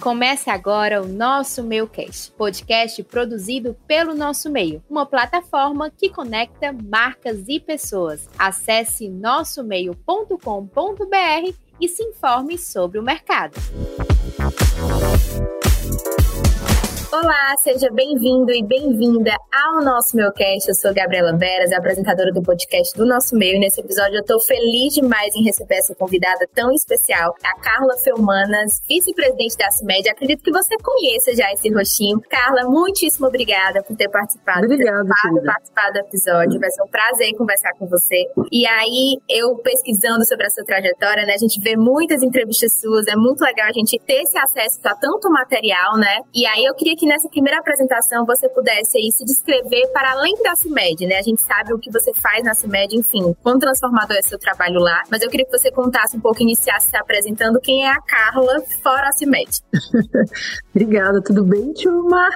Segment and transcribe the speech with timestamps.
[0.00, 6.72] Comece agora o Nosso Meio Cast, podcast produzido pelo Nosso Meio, uma plataforma que conecta
[6.72, 8.28] marcas e pessoas.
[8.38, 13.54] Acesse nossomeio.com.br e se informe sobre o mercado.
[17.10, 20.68] Olá, seja bem-vindo e bem-vinda ao nosso Meucast.
[20.68, 23.56] Eu sou Gabriela Veras, apresentadora do podcast do Nosso Meio.
[23.56, 27.96] E nesse episódio eu estou feliz demais em receber essa convidada tão especial, a Carla
[28.04, 30.10] Felmanas, vice-presidente da CIMED.
[30.10, 32.20] Acredito que você conheça já esse rostinho.
[32.28, 34.66] Carla, muitíssimo obrigada por ter participado.
[34.66, 36.60] Obrigada, por ter participado do episódio.
[36.60, 38.26] Vai ser um prazer conversar com você.
[38.52, 43.06] E aí, eu pesquisando sobre a sua trajetória, né, a gente vê muitas entrevistas suas,
[43.06, 46.20] é muito legal a gente ter esse acesso a tanto material, né?
[46.34, 50.34] E aí eu queria que nessa primeira apresentação você pudesse aí se descrever para além
[50.42, 51.18] da CIMED, né?
[51.18, 54.80] A gente sabe o que você faz na CIMED, enfim, quão transformador é seu trabalho
[54.80, 58.00] lá, mas eu queria que você contasse um pouco, iniciasse se apresentando quem é a
[58.00, 59.48] Carla fora a CIMED.
[60.74, 62.28] Obrigada, tudo bem, turma?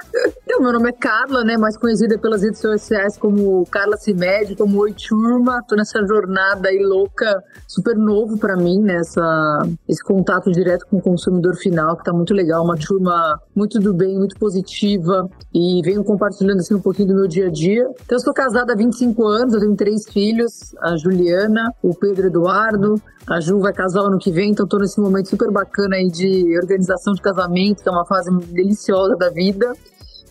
[0.43, 4.79] Então, meu nome é Carla, né, mais conhecida pelas redes sociais como Carla CIMED, como
[4.79, 5.61] Oi, turma.
[5.67, 9.01] Tô nessa jornada aí louca, super novo para mim, né,
[9.89, 13.93] esse contato direto com o consumidor final, que tá muito legal, uma turma muito do
[13.93, 17.83] bem, muito positiva positiva e venho compartilhando assim um pouquinho do meu dia a dia.
[18.05, 22.27] Então, eu sou casada há 25 anos, eu tenho três filhos, a Juliana, o Pedro
[22.27, 26.09] Eduardo, a Ju vai casar ano que vem, então estou nesse momento super bacana aí
[26.09, 29.73] de organização de casamento, que é uma fase deliciosa da vida.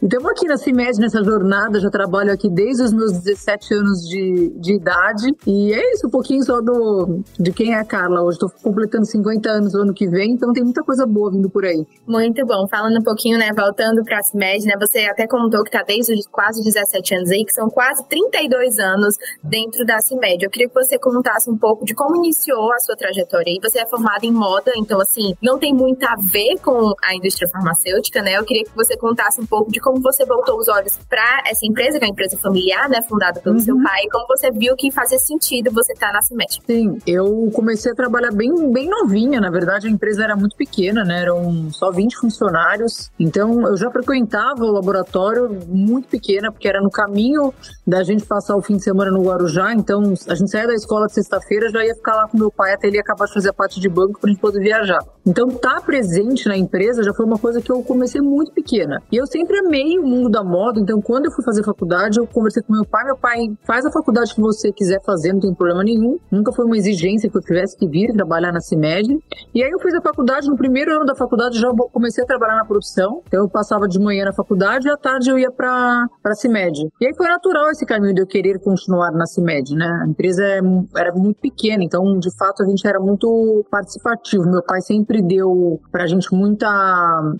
[0.02, 4.50] Então, aqui na CIMED, nessa jornada, já trabalho aqui desde os meus 17 anos de,
[4.58, 5.32] de idade.
[5.46, 8.34] E é isso, um pouquinho só do, de quem é a Carla hoje.
[8.34, 11.64] Estou completando 50 anos no ano que vem, então tem muita coisa boa vindo por
[11.64, 11.86] aí.
[12.04, 12.66] Muito bom.
[12.68, 16.14] Falando um pouquinho, né, voltando para a CIMED, né, você até contou que está desde
[16.14, 19.14] os quase 17 anos aí, que são quase 32 anos
[19.44, 20.44] dentro da CIMED.
[20.44, 23.52] Eu queria que você contasse um pouco de como iniciou a sua trajetória.
[23.52, 27.14] E você é formada em moda, então, assim, não tem muito a ver com a
[27.14, 28.36] indústria farmacêutica, né?
[28.36, 31.42] Eu queria que você contasse um pouco de como como você voltou os olhos para
[31.46, 33.60] essa empresa, que é uma empresa familiar, né, fundada pelo uhum.
[33.60, 36.60] seu pai, como você viu que fazia sentido você estar tá na CIMET?
[36.66, 41.04] Sim, eu comecei a trabalhar bem, bem novinha, na verdade a empresa era muito pequena,
[41.04, 46.80] né, eram só 20 funcionários, então eu já frequentava o laboratório muito pequena, porque era
[46.80, 47.52] no caminho
[47.86, 51.06] da gente passar o fim de semana no Guarujá, então a gente saía da escola
[51.06, 53.52] de sexta-feira, já ia ficar lá com meu pai até ele acabar de fazer a
[53.52, 55.00] parte de banco para a gente poder viajar.
[55.26, 59.02] Então estar tá presente na empresa já foi uma coisa que eu comecei muito pequena.
[59.10, 62.18] E eu sempre amei amei o mundo da moda, então quando eu fui fazer faculdade,
[62.18, 63.04] eu conversei com meu pai.
[63.04, 66.18] Meu pai faz a faculdade que você quiser fazer, não tem problema nenhum.
[66.30, 69.18] Nunca foi uma exigência que eu tivesse que vir trabalhar na CIMED.
[69.54, 72.56] E aí eu fiz a faculdade, no primeiro ano da faculdade já comecei a trabalhar
[72.56, 73.22] na produção.
[73.26, 76.88] Então eu passava de manhã na faculdade e à tarde eu ia para a CIMED.
[77.00, 79.90] E aí foi natural esse caminho de eu querer continuar na CIMED, né?
[80.04, 80.60] A empresa é
[80.96, 84.44] era muito pequena, então de fato a gente era muito participativo.
[84.44, 86.68] Meu pai sempre deu pra gente muita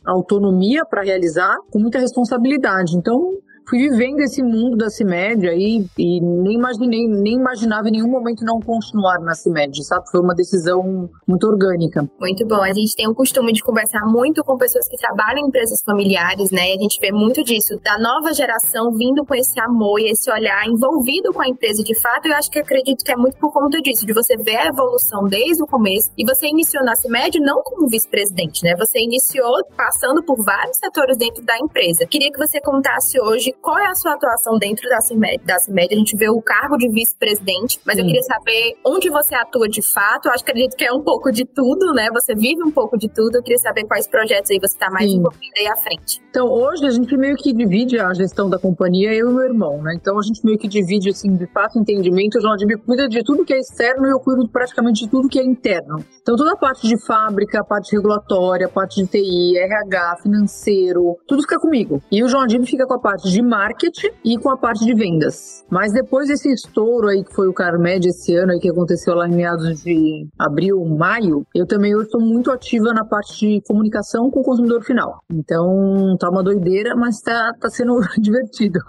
[0.05, 2.97] autonomia para realizar, com muita responsabilidade responsabilidade.
[2.97, 3.37] Então,
[3.69, 8.45] fui vivendo esse mundo da CIMED aí e nem imaginei, nem imaginava em nenhum momento
[8.45, 10.11] não continuar na CIMED, sabe?
[10.11, 12.09] Foi uma decisão muito orgânica.
[12.21, 12.63] Muito bom.
[12.63, 16.51] A gente tem o costume de conversar muito com pessoas que trabalham em empresas familiares,
[16.51, 16.71] né?
[16.71, 20.31] E a gente vê muito disso, da nova geração vindo com esse amor e esse
[20.31, 22.27] olhar envolvido com a empresa de fato.
[22.27, 25.25] Eu acho que acredito que é muito por conta disso, de você ver a evolução
[25.25, 26.11] desde o começo.
[26.17, 28.75] E você iniciou na CIMED não como vice-presidente, né?
[28.77, 32.07] Você iniciou passando por vários setores dentro da empresa.
[32.07, 35.45] Queria que você contasse hoje qual é a sua atuação dentro da CIMED?
[35.45, 39.35] Da CIMED a gente vê o cargo de vice-presidente, mas eu queria saber onde você
[39.35, 40.27] atua de fato.
[40.27, 42.09] Eu acho que acredito que é um pouco de tudo, né?
[42.13, 43.37] Você vive um pouco de tudo.
[43.37, 45.19] Eu queria saber quais projetos aí você está mais Sim.
[45.19, 46.23] envolvida aí à frente.
[46.31, 49.83] Então, hoje a gente meio que divide a gestão da companhia, eu e meu irmão,
[49.83, 49.95] né?
[49.95, 52.39] Então a gente meio que divide, assim, de fato, entendimento.
[52.39, 55.29] O João Adib cuida de tudo que é externo e eu cuido praticamente de tudo
[55.29, 56.05] que é interno.
[56.23, 61.19] Então, toda a parte de fábrica, a parte regulatória, a parte de TI, RH, financeiro,
[61.27, 62.03] tudo fica comigo.
[62.11, 64.95] E o João Adib fica com a parte de marketing e com a parte de
[64.95, 65.65] vendas.
[65.71, 69.29] Mas depois desse estouro aí que foi o Carmed esse ano aí que aconteceu lá
[69.29, 74.41] em meados de abril, maio, eu também estou muito ativa na parte de comunicação com
[74.41, 75.21] o consumidor final.
[75.31, 78.81] Então tá uma doideira, mas tá, tá sendo divertido.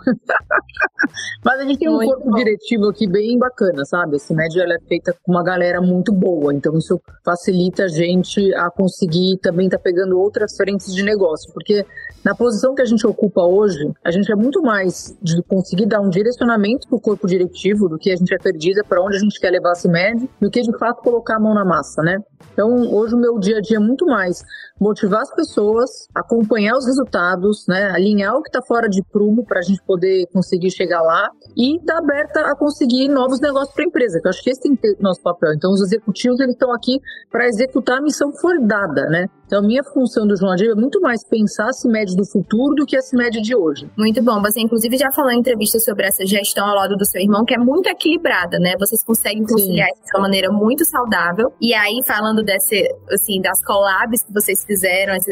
[1.44, 2.36] mas a gente tem um muito corpo bom.
[2.36, 4.18] diretivo aqui bem bacana, sabe?
[4.18, 8.54] Esse médio ela é feita com uma galera muito boa, então isso facilita a gente
[8.56, 11.86] a conseguir também tá pegando outras frentes de negócio, porque
[12.24, 16.02] na posição que a gente ocupa hoje, a gente é muito mais de conseguir dar
[16.02, 19.40] um direcionamento para o corpo diretivo do que a gente acredita, para onde a gente
[19.40, 22.18] quer levar a CIMED, do que de fato colocar a mão na massa, né?
[22.52, 24.44] Então, hoje o meu dia a dia é muito mais
[24.84, 29.60] motivar as pessoas, acompanhar os resultados, né, alinhar o que está fora de prumo para
[29.60, 33.84] a gente poder conseguir chegar lá e estar tá aberta a conseguir novos negócios para
[33.84, 34.20] a empresa.
[34.20, 35.54] Que eu acho que esse tem que ser nosso papel.
[35.54, 37.00] Então, os executivos eles estão aqui
[37.32, 39.28] para executar a missão que for dada, né?
[39.46, 42.74] Então, a minha função do João Adil é muito mais pensar a CIMED do futuro
[42.74, 43.88] do que a CIMED de hoje.
[43.96, 44.42] Muito bom.
[44.42, 47.54] Você, inclusive, já falou em entrevista sobre essa gestão ao lado do seu irmão, que
[47.54, 48.74] é muito equilibrada, né?
[48.80, 49.94] Vocês conseguem conciliar Sim.
[49.94, 51.54] isso de uma maneira muito saudável.
[51.62, 54.73] E aí, falando desse, assim, das collabs que vocês fizeram,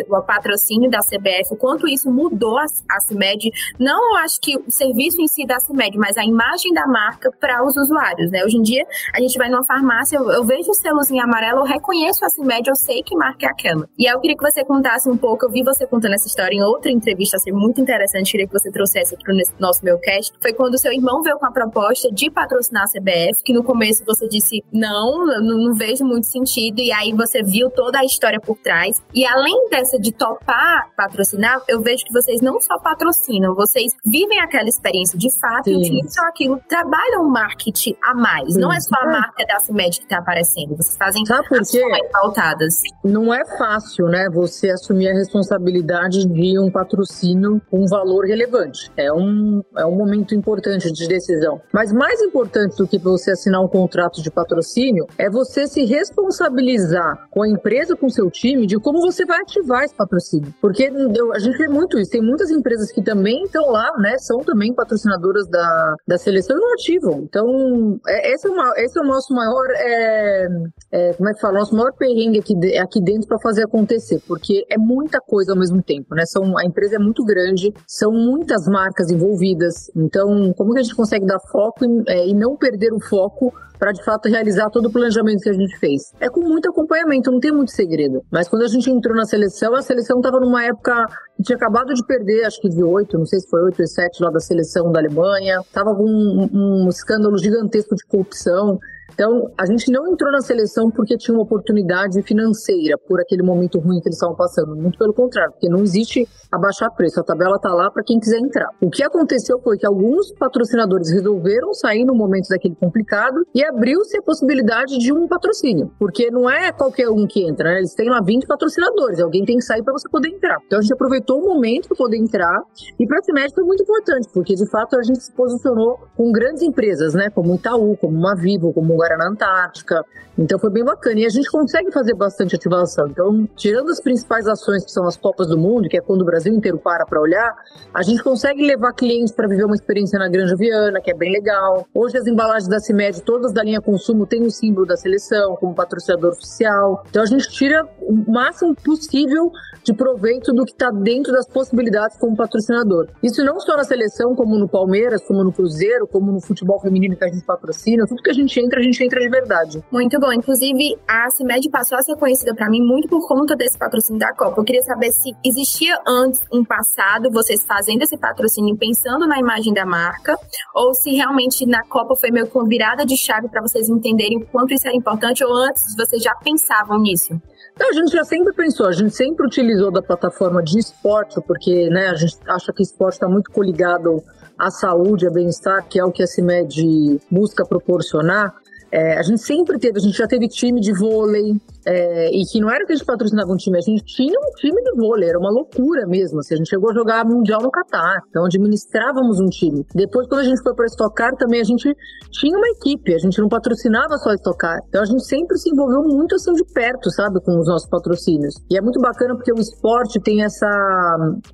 [0.09, 3.49] o patrocínio da CBF, o quanto isso mudou a, a CIMED,
[3.79, 7.63] não acho que o serviço em si da CIMED, mas a imagem da marca para
[7.65, 8.43] os usuários, né?
[8.43, 11.65] Hoje em dia, a gente vai numa farmácia, eu, eu vejo o selozinho amarelo, eu
[11.65, 13.87] reconheço a CIMED, eu sei que marca é aquela.
[13.97, 16.55] E aí eu queria que você contasse um pouco, eu vi você contando essa história
[16.55, 20.33] em outra entrevista, assim, muito interessante, queria que você trouxesse aqui pro nosso meu cast,
[20.41, 24.03] foi quando seu irmão veio com a proposta de patrocinar a CBF, que no começo
[24.05, 28.39] você disse, não, não, não vejo muito sentido, e aí você viu toda a história
[28.39, 29.01] por trás.
[29.13, 34.39] E além dessa de topar patrocinar, eu vejo que vocês não só patrocinam, vocês vivem
[34.39, 35.73] aquela experiência de fato Sim.
[35.73, 38.53] e utilizam aquilo, trabalham o marketing a mais.
[38.53, 38.59] Sim.
[38.59, 41.81] Não é só a marca da CIMED que está aparecendo, vocês fazem Sabe por quê?
[42.11, 42.75] pautadas.
[43.03, 48.91] Não é fácil, né, você assumir a responsabilidade de um patrocínio com um valor relevante.
[48.95, 51.61] É um, é um momento importante de decisão.
[51.73, 57.27] Mas mais importante do que você assinar um contrato de patrocínio é você se responsabilizar
[57.29, 60.53] com a empresa, com o seu time, de como você vai ativar esse patrocínio.
[60.61, 62.11] Porque eu, a gente vê muito isso.
[62.11, 64.17] Tem muitas empresas que também estão lá, né?
[64.19, 67.21] São também patrocinadoras da, da seleção e não ativam.
[67.23, 70.47] Então, é, esse, é uma, esse é o nosso maior, é,
[70.91, 71.59] é, como é que fala?
[71.59, 74.21] Nosso maior perrengue aqui, aqui dentro para fazer acontecer.
[74.27, 76.25] Porque é muita coisa ao mesmo tempo, né?
[76.25, 79.91] São, a empresa é muito grande, são muitas marcas envolvidas.
[79.95, 83.53] Então, como que a gente consegue dar foco e, é, e não perder o foco
[83.81, 86.13] para de fato realizar todo o planejamento que a gente fez.
[86.19, 88.21] É com muito acompanhamento, não tem muito segredo.
[88.31, 91.91] Mas quando a gente entrou na seleção, a seleção estava numa época que tinha acabado
[91.91, 94.39] de perder, acho que de oito, não sei se foi oito ou sete lá da
[94.39, 98.77] seleção da Alemanha, tava com um, um escândalo gigantesco de corrupção.
[99.13, 103.79] Então, a gente não entrou na seleção porque tinha uma oportunidade financeira por aquele momento
[103.79, 104.75] ruim que eles estavam passando.
[104.75, 107.19] Muito pelo contrário, porque não existe abaixar preço.
[107.19, 108.69] A tabela está lá para quem quiser entrar.
[108.81, 114.17] O que aconteceu foi que alguns patrocinadores resolveram sair no momento daquele complicado e abriu-se
[114.17, 115.91] a possibilidade de um patrocínio.
[115.99, 117.77] Porque não é qualquer um que entra, né?
[117.79, 119.19] Eles têm lá 20 patrocinadores.
[119.19, 120.57] Alguém tem que sair para você poder entrar.
[120.65, 122.61] Então, a gente aproveitou o momento para poder entrar.
[122.99, 126.61] E para a foi muito importante, porque de fato a gente se posicionou com grandes
[126.61, 127.29] empresas, né?
[127.29, 130.05] Como Itaú, como uma Vivo, como Guaraná Antártica.
[130.37, 131.19] Então foi bem bacana.
[131.19, 133.07] E a gente consegue fazer bastante ativação.
[133.07, 136.25] Então, tirando as principais ações que são as Copas do Mundo, que é quando o
[136.25, 137.53] Brasil inteiro para para olhar,
[137.93, 141.31] a gente consegue levar clientes para viver uma experiência na Granja Viana, que é bem
[141.31, 141.85] legal.
[141.93, 145.75] Hoje as embalagens da CIMED, todas da linha consumo, têm o símbolo da seleção como
[145.75, 147.03] patrocinador oficial.
[147.09, 149.51] Então a gente tira o máximo possível
[149.83, 153.07] de proveito do que está dentro das possibilidades como patrocinador.
[153.21, 157.15] Isso não só na seleção, como no Palmeiras, como no Cruzeiro, como no futebol feminino
[157.15, 158.05] que a gente patrocina.
[158.07, 159.83] Tudo que a gente entra, a gente entra de verdade.
[159.91, 160.31] Muito bom.
[160.33, 164.33] Inclusive, a CIMED passou a ser conhecida para mim muito por conta desse patrocínio da
[164.33, 164.59] Copa.
[164.59, 169.73] Eu queria saber se existia antes um passado, vocês fazendo esse patrocínio pensando na imagem
[169.73, 170.35] da marca,
[170.75, 174.45] ou se realmente na Copa foi meio com virada de chave para vocês entenderem o
[174.47, 177.39] quanto isso era importante, ou antes vocês já pensavam nisso?
[177.79, 181.89] Não, a gente já sempre pensou, a gente sempre utilizou da plataforma de esporte, porque
[181.89, 184.23] né, a gente acha que esporte está muito coligado
[184.57, 188.53] à saúde, a bem-estar, que é o que a CIMED busca proporcionar.
[188.91, 191.55] É, a gente sempre teve, a gente já teve time de vôlei,
[191.85, 194.51] é, e que não era que a gente patrocinava um time, a gente tinha um
[194.55, 196.39] time de vôlei, era uma loucura mesmo.
[196.39, 199.85] Assim, a gente chegou a jogar Mundial no Catar, então administrávamos um time.
[199.95, 201.95] Depois, quando a gente foi para Estocar, também a gente
[202.31, 204.79] tinha uma equipe, a gente não patrocinava só Estocar.
[204.87, 208.55] Então a gente sempre se envolveu muito assim de perto, sabe, com os nossos patrocínios.
[208.69, 210.67] E é muito bacana porque o esporte tem essa.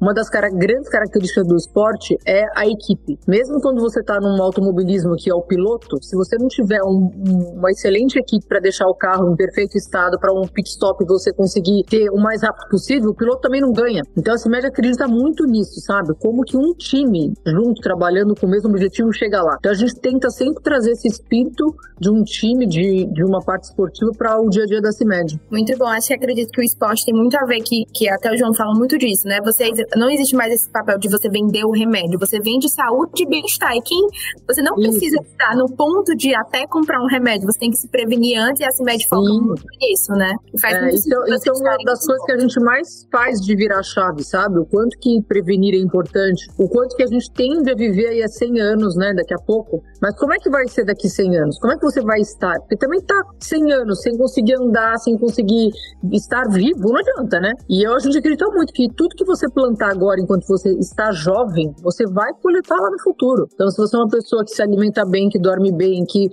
[0.01, 3.17] Uma das grandes características do esporte é a equipe.
[3.27, 7.11] Mesmo quando você está num automobilismo que é o piloto, se você não tiver um,
[7.29, 11.33] uma excelente equipe para deixar o carro em perfeito estado para um pit stop você
[11.33, 14.01] conseguir ter o mais rápido possível, o piloto também não ganha.
[14.15, 16.13] Então a CIMED acredita muito nisso, sabe?
[16.19, 19.55] Como que um time junto, trabalhando com o mesmo objetivo, chega lá.
[19.59, 21.65] Então a gente tenta sempre trazer esse espírito
[21.99, 25.39] de um time, de, de uma parte esportiva para o dia a dia da CIMED.
[25.49, 25.87] Muito bom.
[25.87, 28.53] Acho que acredito que o esporte tem muito a ver, que, que até o João
[28.53, 29.39] fala muito disso, né?
[29.43, 33.27] Você, não existe mais esse papel de você vender o remédio, você vende saúde e
[33.27, 33.75] bem-estar.
[33.75, 34.07] E quem
[34.47, 35.31] você não precisa Isso.
[35.31, 38.65] estar no ponto de até comprar um remédio, você tem que se prevenir antes e
[38.65, 40.33] a CIMED foca muito nisso isso, né?
[40.53, 43.55] E faz é, isso, isso é uma das coisas que a gente mais faz de
[43.55, 44.59] virar chave, sabe?
[44.59, 48.23] O quanto que prevenir é importante, o quanto que a gente tende a viver aí
[48.23, 49.83] há 100 anos, né, daqui a pouco.
[50.01, 51.59] Mas como é que vai ser daqui 100 anos?
[51.59, 52.59] Como é que você vai estar?
[52.61, 55.71] Porque também tá 100 anos sem conseguir andar, sem conseguir
[56.11, 57.53] estar vivo, não adianta, né?
[57.69, 61.11] E eu, a gente acredita muito que tudo que você plantar agora enquanto você está
[61.11, 63.47] jovem, você vai coletar lá no futuro.
[63.53, 66.29] Então, se você é uma pessoa que se alimenta bem, que dorme bem, que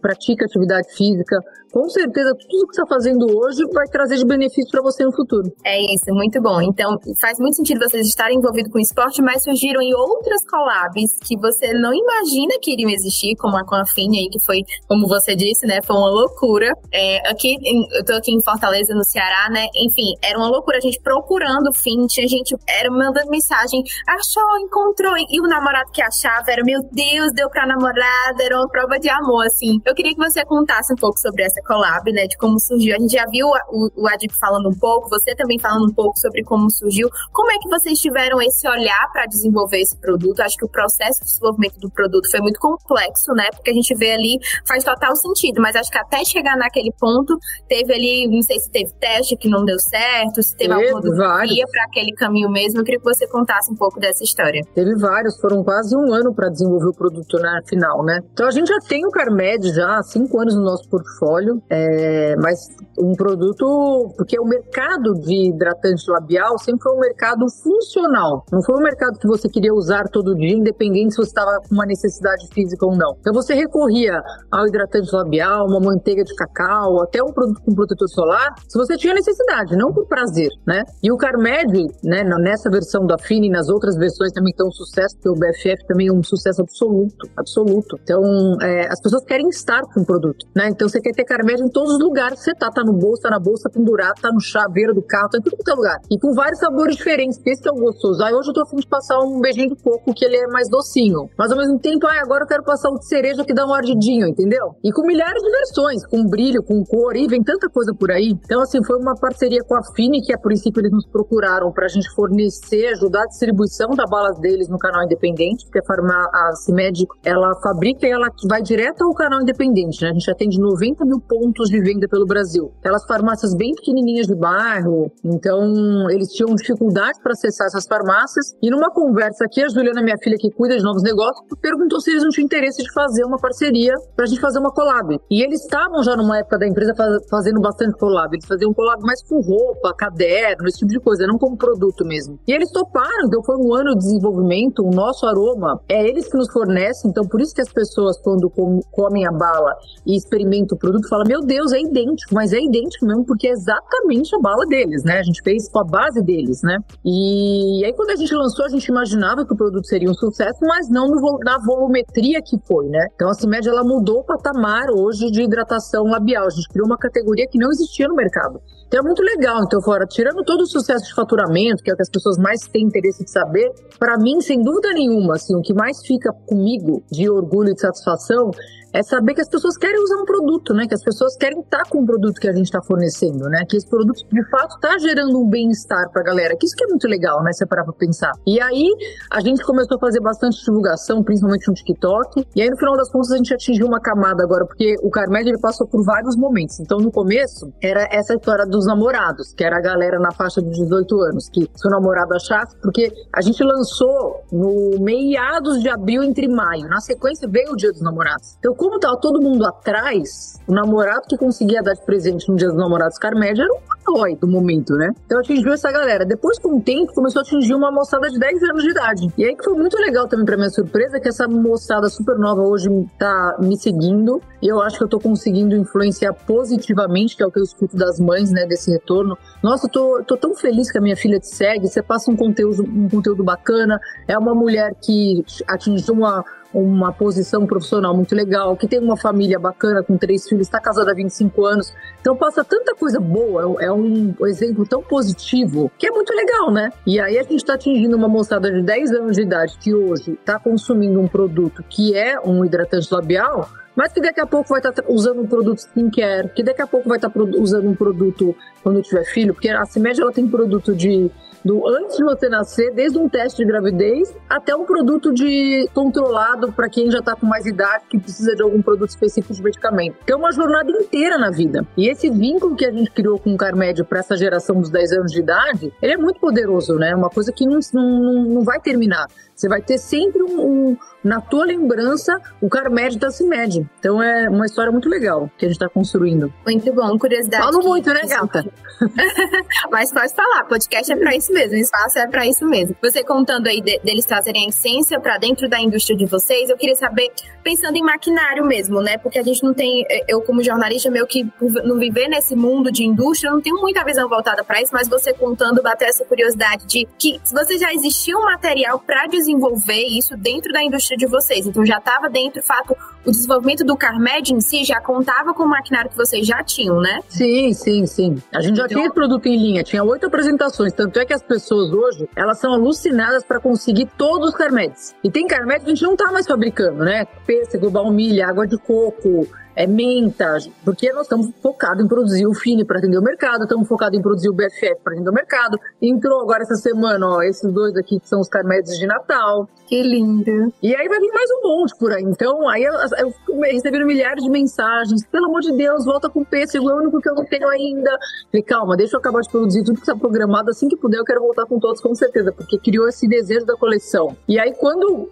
[0.00, 1.38] pratica, atividade física,
[1.72, 5.50] com certeza tudo que está fazendo hoje vai trazer de benefício para você no futuro.
[5.64, 6.60] É isso, muito bom.
[6.60, 11.36] Então, faz muito sentido vocês estarem envolvidos com esporte, mas surgiram em outras collabs que
[11.38, 15.08] você não imagina que iriam existir, como a com a Fini aí, que foi, como
[15.08, 16.70] você disse, né, foi uma loucura.
[16.92, 17.56] É, aqui,
[17.96, 21.72] eu tô aqui em Fortaleza, no Ceará, né, enfim, era uma loucura a gente procurando
[21.72, 26.80] Fini, tinha gente, era mandando mensagem, achou, encontrou, e o namorado que achava era, meu
[26.92, 29.80] Deus, deu pra namorada, era uma prova de amor, assim.
[29.86, 32.26] Eu queria que você contasse um pouco sobre essa collab, né?
[32.26, 32.94] De como surgiu.
[32.96, 36.18] A gente já viu o, o Adip falando um pouco, você também falando um pouco
[36.18, 37.08] sobre como surgiu.
[37.32, 40.40] Como é que vocês tiveram esse olhar para desenvolver esse produto?
[40.40, 43.48] Acho que o processo de desenvolvimento do produto foi muito complexo, né?
[43.54, 47.36] Porque a gente vê ali, faz total sentido, mas acho que até chegar naquele ponto,
[47.68, 51.40] teve ali, não sei se teve teste que não deu certo, se teve, teve alguma
[51.42, 52.80] via para aquele caminho mesmo.
[52.80, 54.62] Eu queria que você contasse um pouco dessa história.
[54.74, 58.20] Teve vários, foram quase um ano para desenvolver o produto na final, né?
[58.32, 62.36] Então a gente já tem o Carmed já há cinco anos no nosso portfólio é,
[62.36, 62.68] mas
[62.98, 68.76] um produto, porque o mercado de hidratante labial sempre foi um mercado funcional, não foi
[68.76, 72.46] um mercado que você queria usar todo dia, independente se você estava com uma necessidade
[72.52, 73.16] física ou não.
[73.20, 78.08] Então você recorria ao hidratante labial, uma manteiga de cacau, até um produto com protetor
[78.08, 80.82] solar, se você tinha necessidade, não por prazer, né?
[81.02, 84.72] E o Carmed, né, nessa versão da Fini e nas outras versões também estão um
[84.72, 87.98] sucesso, porque o BFF também é um sucesso absoluto, absoluto.
[88.02, 88.22] Então,
[88.60, 90.68] é, as pessoas querem estar com o produto, né?
[90.68, 92.70] Então você quer ter Carmed em todos os lugares que você tá.
[92.70, 95.56] Tá no bolso, tá na bolsa pendurado, tá no chaveiro do carro, tá em tudo
[95.56, 96.00] quanto é lugar.
[96.10, 98.22] E com vários sabores diferentes, esse é o gostoso.
[98.22, 100.68] Aí hoje eu tô afim de passar um beijinho de coco, que ele é mais
[100.68, 101.28] docinho.
[101.36, 103.74] Mas ao mesmo tempo, ah, agora eu quero passar um de cereja que dá um
[103.74, 104.74] ardidinho, entendeu?
[104.82, 108.30] E com milhares de versões, com brilho, com cor, e vem tanta coisa por aí.
[108.44, 111.88] Então, assim, foi uma parceria com a Fini, que a princípio eles nos procuraram pra
[111.88, 116.52] gente fornecer, ajudar a distribuição da balas deles no canal independente, porque a, farma, a
[116.56, 120.10] CIMED, ela fabrica e ela vai direto ao canal independente, né?
[120.10, 122.70] A gente atende 90 mil pontos de venda pelo Brasil.
[122.80, 125.64] Aquelas farmácias bem pequenininhas de bairro, então
[126.10, 128.54] eles tinham dificuldade para acessar essas farmácias.
[128.62, 132.10] E numa conversa aqui, a Juliana, minha filha que cuida de novos negócios, perguntou se
[132.10, 135.18] eles não tinham interesse de fazer uma parceria para a gente fazer uma collab.
[135.30, 136.92] E eles estavam já numa época da empresa
[137.30, 138.34] fazendo bastante collab.
[138.34, 142.38] Eles faziam collab mais com roupa, caderno, esse tipo de coisa, não como produto mesmo.
[142.46, 144.84] E eles toparam, então foi um ano de desenvolvimento.
[144.84, 148.50] O nosso aroma é eles que nos fornecem, então por isso que as pessoas, quando
[148.90, 149.74] comem a bala
[150.06, 153.50] e experimentam o produto, falam: Meu Deus, é idêntico, mas é idêntico mesmo porque é
[153.50, 155.18] exatamente a bala deles, né?
[155.18, 156.78] A gente fez com a base deles, né?
[157.04, 160.58] E aí quando a gente lançou, a gente imaginava que o produto seria um sucesso,
[160.62, 161.08] mas não
[161.44, 163.06] na volumetria que foi, né?
[163.14, 166.46] Então a CIMED, ela mudou o patamar hoje de hidratação labial.
[166.46, 168.60] A gente criou uma categoria que não existia no mercado.
[168.92, 169.62] Então é muito legal.
[169.64, 172.60] Então, fora, tirando todo o sucesso de faturamento, que é o que as pessoas mais
[172.68, 177.02] têm interesse de saber, para mim, sem dúvida nenhuma, assim, o que mais fica comigo
[177.10, 178.50] de orgulho e de satisfação
[178.92, 180.86] é saber que as pessoas querem usar um produto, né?
[180.86, 183.64] Que as pessoas querem estar com o produto que a gente está fornecendo, né?
[183.68, 186.56] Que esse produto, de fato, está gerando um bem-estar para a galera.
[186.56, 187.52] Que isso que é muito legal, né?
[187.52, 188.32] Se parar para pensar.
[188.46, 188.86] E aí,
[189.30, 192.46] a gente começou a fazer bastante divulgação, principalmente no TikTok.
[192.54, 195.48] E aí, no final das contas, a gente atingiu uma camada agora, porque o Carmed,
[195.48, 196.78] ele passou por vários momentos.
[196.80, 200.70] Então, no começo, era essa história dos namorados, que era a galera na faixa de
[200.70, 206.46] 18 anos, que seu namorado achasse, porque a gente lançou no meados de abril, entre
[206.48, 206.88] maio.
[206.88, 208.56] Na sequência, veio o Dia dos Namorados.
[208.58, 212.66] Então, como tava todo mundo atrás, o namorado que conseguia dar de presente no dia
[212.66, 215.10] dos namorados Carmédia era um herói do momento, né?
[215.26, 216.24] Então atingiu essa galera.
[216.24, 219.32] Depois, com o tempo, começou a atingir uma moçada de 10 anos de idade.
[219.36, 222.62] E aí que foi muito legal também pra minha surpresa, que essa moçada super nova
[222.62, 224.40] hoje tá me seguindo.
[224.60, 227.96] E eu acho que eu tô conseguindo influenciar positivamente, que é o que eu escuto
[227.96, 229.36] das mães, né, desse retorno.
[229.62, 232.36] Nossa, eu tô, tô tão feliz que a minha filha te segue, você passa um
[232.36, 234.00] conteúdo, um conteúdo bacana.
[234.28, 239.58] É uma mulher que atingiu uma uma posição profissional muito legal, que tem uma família
[239.58, 241.92] bacana com três filhos, está casada há 25 anos.
[242.20, 246.90] Então passa tanta coisa boa, é um exemplo tão positivo, que é muito legal, né?
[247.06, 250.32] E aí a gente está atingindo uma moçada de 10 anos de idade que hoje
[250.32, 254.78] está consumindo um produto que é um hidratante labial, mas que daqui a pouco vai
[254.78, 257.94] estar tá usando um produto skincare, que daqui a pouco vai estar tá usando um
[257.94, 261.30] produto quando tiver filho, porque a CIMED ela tem produto de
[261.64, 266.72] do antes de você nascer, desde um teste de gravidez até um produto de controlado
[266.72, 270.16] para quem já está com mais idade, que precisa de algum produto específico de medicamento.
[270.22, 271.86] Então, é uma jornada inteira na vida.
[271.96, 275.12] E esse vínculo que a gente criou com o Carmed para essa geração dos 10
[275.12, 277.14] anos de idade, ele é muito poderoso, né?
[277.14, 279.26] Uma coisa que não, não, não vai terminar.
[279.62, 283.88] Você vai ter sempre um, um na tua lembrança, o Carmed da CIMED.
[284.00, 286.52] Então é uma história muito legal que a gente está construindo.
[286.66, 287.62] Muito bom, curiosidade.
[287.62, 288.66] Falo muito, né, gata?
[289.88, 292.96] Mas pode falar, podcast é para isso mesmo, espaço é para isso mesmo.
[293.00, 296.76] Você contando aí de, deles trazerem a essência para dentro da indústria de vocês, eu
[296.76, 297.30] queria saber,
[297.62, 299.16] pensando em maquinário mesmo, né?
[299.16, 301.48] Porque a gente não tem, eu como jornalista, meio que
[301.84, 305.32] não viver nesse mundo de indústria, não tenho muita visão voltada para isso, mas você
[305.32, 310.02] contando, bater essa curiosidade de que se você já existia um material para desenvolver desenvolver
[310.08, 311.66] isso dentro da indústria de vocês.
[311.66, 315.68] Então já estava dentro, fato, o desenvolvimento do Carmed em si já contava com o
[315.68, 317.20] maquinário que vocês já tinham, né?
[317.28, 318.42] Sim, sim, sim.
[318.52, 318.98] A gente já então...
[318.98, 322.72] tinha produto em linha, tinha oito apresentações, tanto é que as pessoas hoje, elas são
[322.72, 325.14] alucinadas para conseguir todos os Carmeds.
[325.22, 327.24] E tem Carmed que a gente não tá mais fabricando, né?
[327.46, 332.84] Pêssego, baunilha, água de coco, é menta, porque nós estamos focados em produzir o Fini
[332.84, 335.78] para atender o mercado, estamos focados em produzir o BFF para atender o mercado.
[336.00, 339.68] Entrou agora essa semana, ó, esses dois aqui que são os carmédios de Natal.
[339.92, 340.72] Que lindo.
[340.82, 342.22] E aí vai vir mais um monte por aí.
[342.22, 345.22] Então, aí eu, eu recebi milhares de mensagens.
[345.26, 348.10] Pelo amor de Deus, volta com pêssego, é o único que eu não tenho ainda.
[348.50, 350.70] Falei, calma, deixa eu acabar de produzir tudo que está programado.
[350.70, 353.76] Assim que puder, eu quero voltar com todos, com certeza, porque criou esse desejo da
[353.76, 354.34] coleção.
[354.48, 355.28] E aí, quando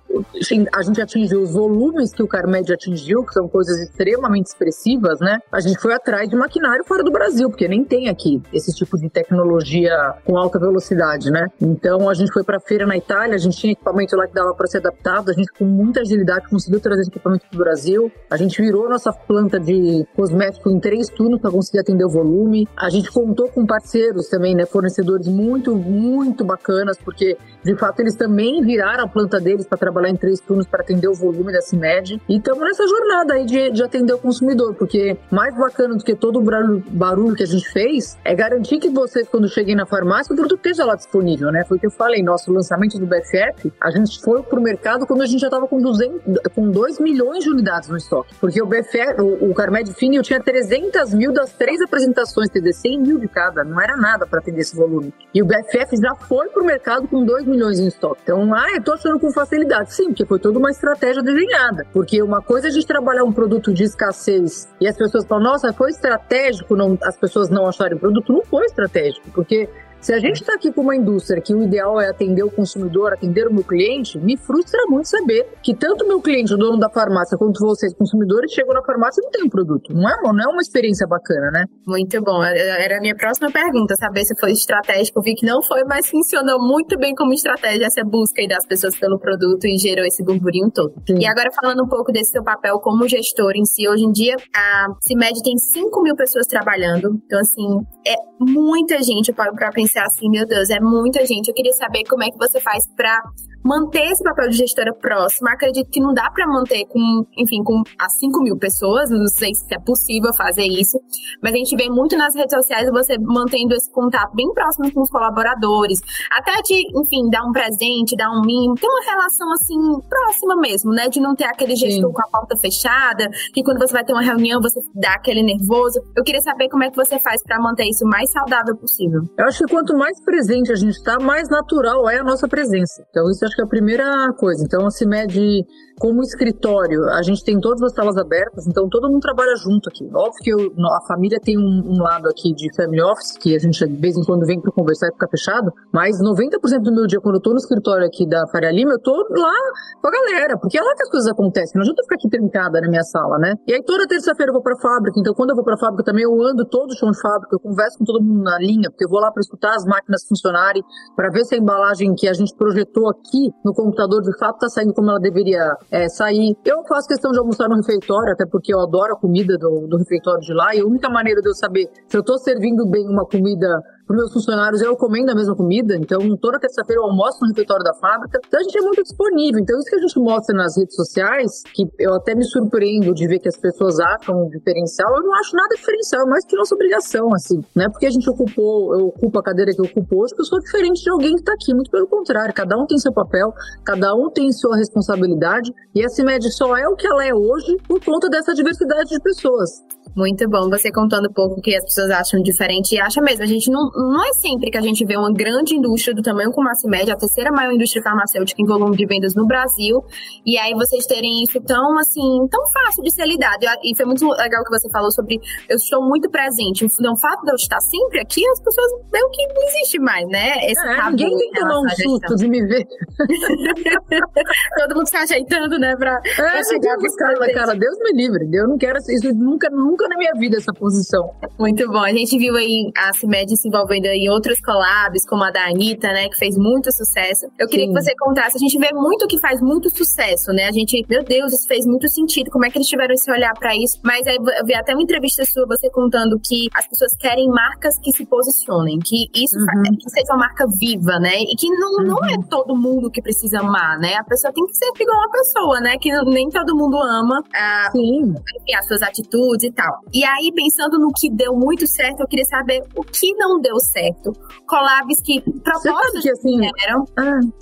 [0.74, 5.38] a gente atingiu os volumes que o Carmed atingiu, que são coisas extremamente expressivas, né?
[5.50, 8.98] A gente foi atrás de maquinário fora do Brasil, porque nem tem aqui esse tipo
[8.98, 11.46] de tecnologia com alta velocidade, né?
[11.58, 14.49] Então a gente foi para feira na Itália, a gente tinha equipamento lá que dava
[14.54, 18.12] para ser adaptado, a gente com muita agilidade conseguiu trazer esse equipamento para o Brasil.
[18.30, 22.68] A gente virou nossa planta de cosmético em três turnos para conseguir atender o volume.
[22.76, 24.66] A gente contou com parceiros também, né?
[24.66, 30.10] Fornecedores muito, muito bacanas, porque de fato eles também viraram a planta deles para trabalhar
[30.10, 32.20] em três turnos para atender o volume da CIMED.
[32.28, 36.14] E estamos nessa jornada aí de, de atender o consumidor, porque mais bacana do que
[36.14, 40.32] todo o barulho que a gente fez é garantir que vocês, quando cheguem na farmácia,
[40.32, 41.64] o produto esteja lá disponível, né?
[41.64, 45.22] Foi o que eu falei, nosso lançamento do BFF, a gente foi pro mercado quando
[45.22, 46.20] a gente já estava com, 200,
[46.54, 48.34] com 2 milhões de unidades no estoque.
[48.40, 52.72] Porque o BFF, o, o Carmed Fini, eu tinha 300 mil das três apresentações, dizer,
[52.72, 55.12] 100 mil de cada, não era nada para atender esse volume.
[55.34, 58.20] E o BFF já foi pro mercado com 2 milhões em estoque.
[58.22, 59.94] Então, ah, eu tô achando com facilidade.
[59.94, 61.86] Sim, porque foi toda uma estratégia desenhada.
[61.92, 65.44] Porque uma coisa é a gente trabalhar um produto de escassez e as pessoas falam,
[65.44, 69.68] nossa, foi estratégico não, as pessoas não acharem o produto, não foi estratégico, porque
[70.00, 73.12] se a gente está aqui com uma indústria que o ideal é atender o consumidor,
[73.12, 76.78] atender o meu cliente, me frustra muito saber que tanto o meu cliente, o dono
[76.78, 79.92] da farmácia, quanto vocês, consumidores, chegam na farmácia e não tem um produto.
[79.92, 81.64] Não é, não é uma experiência bacana, né?
[81.86, 82.42] Muito bom.
[82.42, 85.20] Era a minha próxima pergunta, saber se foi estratégico.
[85.20, 88.98] Vi que não foi, mas funcionou muito bem como estratégia essa busca aí das pessoas
[88.98, 90.94] pelo produto e gerou esse burburinho todo.
[91.06, 91.18] Sim.
[91.18, 94.36] E agora falando um pouco desse seu papel como gestor em si, hoje em dia
[94.56, 97.20] a CIMED tem 5 mil pessoas trabalhando.
[97.26, 97.66] Então, assim,
[98.06, 101.48] é muita gente para pensar pensar assim, meu Deus, é muita gente.
[101.48, 103.20] Eu queria saber como é que você faz para
[103.64, 105.52] manter esse papel de gestora próxima.
[105.52, 109.54] Acredito que não dá para manter com, enfim, com as 5 mil pessoas, não sei
[109.54, 110.98] se é possível fazer isso,
[111.42, 115.02] mas a gente vê muito nas redes sociais você mantendo esse contato bem próximo com
[115.02, 120.08] os colaboradores, até de, enfim, dar um presente, dar um mimo, ter uma relação assim
[120.08, 121.08] próxima mesmo, né?
[121.08, 122.14] De não ter aquele gestor Sim.
[122.14, 126.00] com a porta fechada, que quando você vai ter uma reunião você dá aquele nervoso.
[126.16, 129.22] Eu queria saber como é que você faz para manter isso o mais saudável possível.
[129.38, 133.04] Eu acho que quanto mais presente a gente está, mais natural é a nossa presença.
[133.10, 134.64] Então isso acho que é a primeira coisa.
[134.64, 135.66] Então, a CIMED,
[136.00, 140.08] como escritório, a gente tem todas as salas abertas, então todo mundo trabalha junto aqui.
[140.14, 143.58] Óbvio que eu, a família tem um, um, lado aqui de family office, que a
[143.58, 147.06] gente de vez em quando vem para conversar e ficar fechado, mas 90% do meu
[147.06, 149.52] dia, quando eu tô no escritório aqui da Faria Lima, eu tô lá
[150.00, 151.72] com a galera, porque é lá que as coisas acontecem.
[151.74, 153.52] Não adianta ficar aqui trancada na minha sala, né?
[153.66, 156.24] E aí toda terça-feira eu vou pra fábrica, então quando eu vou pra fábrica também
[156.24, 159.04] eu ando todo o chão de fábrica, eu converso com todo mundo na linha, porque
[159.04, 160.82] eu vou lá para escutar as máquinas funcionarem,
[161.14, 164.68] para ver se a embalagem que a gente projetou aqui no computador de fato está
[164.70, 166.56] saindo como ela deveria é, sair.
[166.64, 169.98] Eu faço questão de almoçar no refeitório, até porque eu adoro a comida do, do
[169.98, 173.06] refeitório de lá, e a única maneira de eu saber se eu estou servindo bem
[173.08, 177.38] uma comida para meus funcionários, eu comendo a mesma comida, então toda terça-feira eu almoço
[177.42, 178.40] no refeitório da fábrica.
[178.44, 179.60] Então a gente é muito disponível.
[179.60, 183.28] Então isso que a gente mostra nas redes sociais, que eu até me surpreendo de
[183.28, 187.32] ver que as pessoas acham diferencial, eu não acho nada diferencial, mais que nossa obrigação,
[187.32, 187.62] assim.
[187.72, 190.40] Não é porque a gente ocupou, eu ocupo a cadeira que eu ocupo hoje, que
[190.40, 191.72] eu sou diferente de alguém que está aqui.
[191.72, 196.08] Muito pelo contrário, cada um tem seu papel, cada um tem sua responsabilidade, e a
[196.08, 199.70] CIMED só é o que ela é hoje por conta dessa diversidade de pessoas.
[200.16, 200.68] Muito bom.
[200.70, 202.94] Você contando um pouco o que as pessoas acham diferente.
[202.94, 205.74] E acha mesmo, a gente não, não é sempre que a gente vê uma grande
[205.74, 209.34] indústria do tamanho como a CIMED, a terceira maior indústria farmacêutica em volume de vendas
[209.34, 210.02] no Brasil.
[210.44, 213.60] E aí vocês terem isso tão, assim, tão fácil de ser lidado.
[213.82, 216.84] E foi muito legal que você falou sobre eu estou muito presente.
[216.84, 220.70] O fato de eu estar sempre aqui, as pessoas veem que não existe mais, né?
[220.70, 222.86] Esse é, ninguém tem que tomar um susto de me ver.
[224.78, 225.96] Todo mundo se ajeitando, né?
[225.96, 228.48] Pra, é, pra chegar cara, cara, Deus me livre.
[228.52, 231.30] Eu não quero isso nunca, nunca na minha vida, essa posição.
[231.58, 232.02] Muito bom.
[232.02, 236.08] A gente viu aí a CIMED se envolvendo em outros collabs, como a da Anitta,
[236.08, 236.28] né?
[236.28, 237.46] Que fez muito sucesso.
[237.58, 237.92] Eu queria Sim.
[237.92, 238.56] que você contasse.
[238.56, 240.68] A gente vê muito que faz muito sucesso, né?
[240.68, 242.50] A gente, meu Deus, isso fez muito sentido.
[242.50, 244.00] Como é que eles tiveram esse olhar para isso?
[244.02, 247.98] Mas aí eu vi até uma entrevista sua, você contando que as pessoas querem marcas
[247.98, 249.96] que se posicionem, que isso uhum.
[249.98, 251.40] que seja uma marca viva, né?
[251.40, 252.06] E que não, uhum.
[252.06, 252.42] não é uhum.
[252.42, 254.14] todo mundo que precisa amar, né?
[254.14, 255.96] A pessoa tem que ser igual uma pessoa, né?
[255.98, 258.34] Que nem todo mundo ama ah, enfim,
[258.78, 259.89] as suas atitudes e tal.
[260.12, 263.78] E aí, pensando no que deu muito certo, eu queria saber o que não deu
[263.78, 264.32] certo.
[264.66, 267.04] Collabs que propostas que, assim, eram.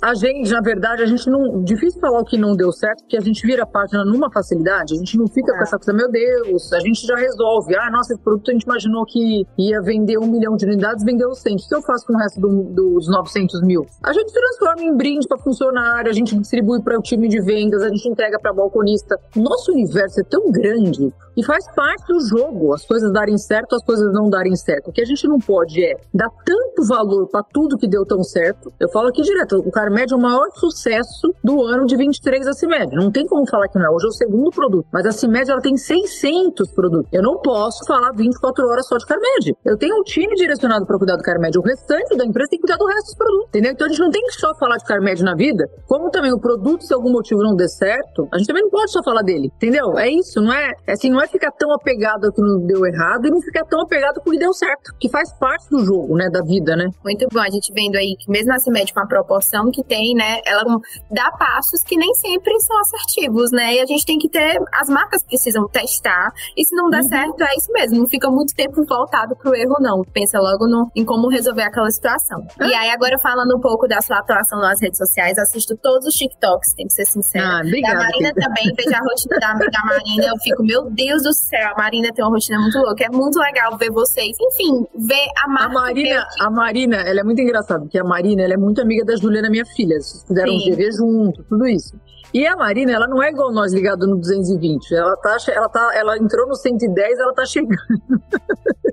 [0.01, 1.63] a gente, na verdade, a gente não.
[1.63, 4.93] Difícil falar o que não deu certo, porque a gente vira a página numa facilidade,
[4.93, 7.75] a gente não fica com essa coisa, meu Deus, a gente já resolve.
[7.75, 11.33] Ah, nossa, esse produto a gente imaginou que ia vender um milhão de unidades, vendeu
[11.33, 11.55] 100.
[11.55, 13.85] O que eu faço com o resto do, dos 900 mil?
[14.03, 17.81] A gente transforma em brinde para funcionário, a gente distribui para o time de vendas,
[17.81, 19.19] a gente entrega para balconista.
[19.35, 23.83] Nosso universo é tão grande e faz parte do jogo as coisas darem certo, as
[23.83, 24.89] coisas não darem certo.
[24.89, 28.21] O que a gente não pode é dar tanto valor para tudo que deu tão
[28.23, 28.73] certo.
[28.77, 32.51] Eu falo aqui direto, o Carmed é o maior sucesso do ano de 23 a
[32.51, 32.93] CIMED.
[32.93, 33.89] Não tem como falar que não é.
[33.89, 37.09] Hoje é o segundo produto, mas a CIMED ela tem 600 produtos.
[37.13, 39.55] Eu não posso falar 24 horas só de Carmed.
[39.63, 41.57] Eu tenho um time direcionado para cuidar do Carmed.
[41.57, 43.71] O restante da empresa tem que cuidar do resto dos produtos, entendeu?
[43.71, 46.39] Então a gente não tem que só falar de Carmed na vida, como também o
[46.39, 49.51] produto, se algum motivo não der certo, a gente também não pode só falar dele,
[49.55, 49.97] entendeu?
[49.97, 52.85] É isso, não é, é assim, não é ficar tão apegado ao que não deu
[52.85, 55.83] errado e não ficar tão apegado com o que deu certo, que faz parte do
[55.85, 56.89] jogo, né, da vida, né?
[57.03, 60.13] Muito bom, a gente vendo aí que mesmo a CIMED com a proporção que tem,
[60.15, 60.63] né, ela
[61.11, 64.89] dá passos que nem sempre são assertivos, né, e a gente tem que ter, as
[64.89, 67.09] marcas precisam testar, e se não der uhum.
[67.09, 70.89] certo, é isso mesmo, não fica muito tempo voltado pro erro, não, pensa logo no,
[70.95, 72.39] em como resolver aquela situação.
[72.39, 72.67] Uhum.
[72.67, 76.15] E aí, agora falando um pouco da sua atuação nas redes sociais, assisto todos os
[76.15, 77.45] TikToks, tem que ser sincera.
[77.45, 81.08] Ah, obrigada, da Marina também, vejo a rotina da, da Marina, eu fico, meu Deus
[81.17, 83.03] do céu, a Marina tem uma rotina muito louca.
[83.03, 84.37] É muito legal ver vocês.
[84.39, 85.69] Enfim, ver a marca.
[85.69, 89.03] A Marina, a Marina, ela é muito engraçada, porque a Marina, ela é muito amiga
[89.05, 89.93] da Juliana, minha filha.
[89.93, 91.95] Eles fizeram um TV junto, tudo isso.
[92.33, 94.93] E a Marina, ela não é igual nós ligado no 220.
[94.93, 97.77] Ela tá, ela tá, ela entrou no 110, ela tá chegando.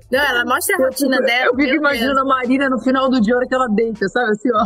[0.09, 1.47] Não, ela mostra a rotina dela.
[1.47, 2.25] Eu fico imaginando Deus.
[2.25, 4.65] a Marina no final do dia, hora que ela deita, sabe assim, ó.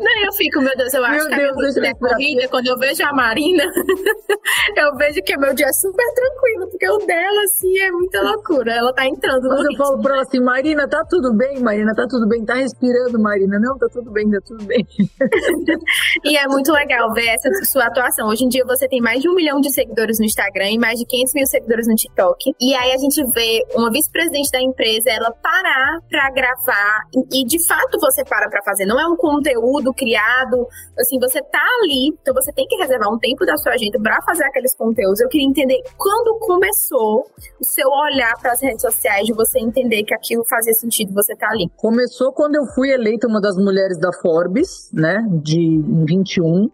[0.00, 2.66] Não, eu fico, meu Deus, eu acho meu que Deus, a minha é corrida, quando
[2.68, 3.62] eu vejo a Marina,
[4.76, 8.72] eu vejo que meu dia é super tranquilo, porque o dela, assim, é muita loucura.
[8.72, 12.06] Ela tá entrando Mas eu falo pra ela assim, Marina, tá tudo bem, Marina, tá
[12.08, 13.58] tudo bem, tá respirando, Marina.
[13.60, 14.86] Não, tá tudo bem, tá tudo bem.
[16.24, 18.28] e é muito legal ver essa sua atuação.
[18.28, 20.98] Hoje em dia você tem mais de um milhão de seguidores no Instagram e mais
[20.98, 22.52] de 500 mil seguidores no TikTok.
[22.60, 27.02] E aí a gente vê uma vice-presidente da empresa, ela parar pra gravar
[27.32, 28.86] e de fato você para pra fazer.
[28.86, 30.66] Não é um conteúdo criado,
[30.98, 34.20] assim, você tá ali, então você tem que reservar um tempo da sua agenda pra
[34.22, 35.20] fazer aqueles conteúdos.
[35.20, 37.26] Eu queria entender quando começou
[37.60, 41.34] o seu olhar para as redes sociais, de você entender que aquilo fazia sentido você
[41.36, 41.70] tá ali.
[41.76, 46.70] Começou quando eu fui eleita uma das mulheres da Forbes, né, de 21.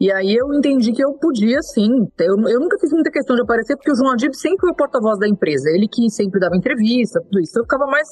[0.00, 2.06] E aí eu entendi que eu podia sim.
[2.20, 4.76] Eu, eu nunca fiz muita questão de aparecer, porque o João Adib sempre foi o
[4.76, 5.70] porta-voz da empresa.
[5.70, 7.58] Ele que sempre dava entrevista, tudo isso.
[7.58, 8.06] Eu ficava mais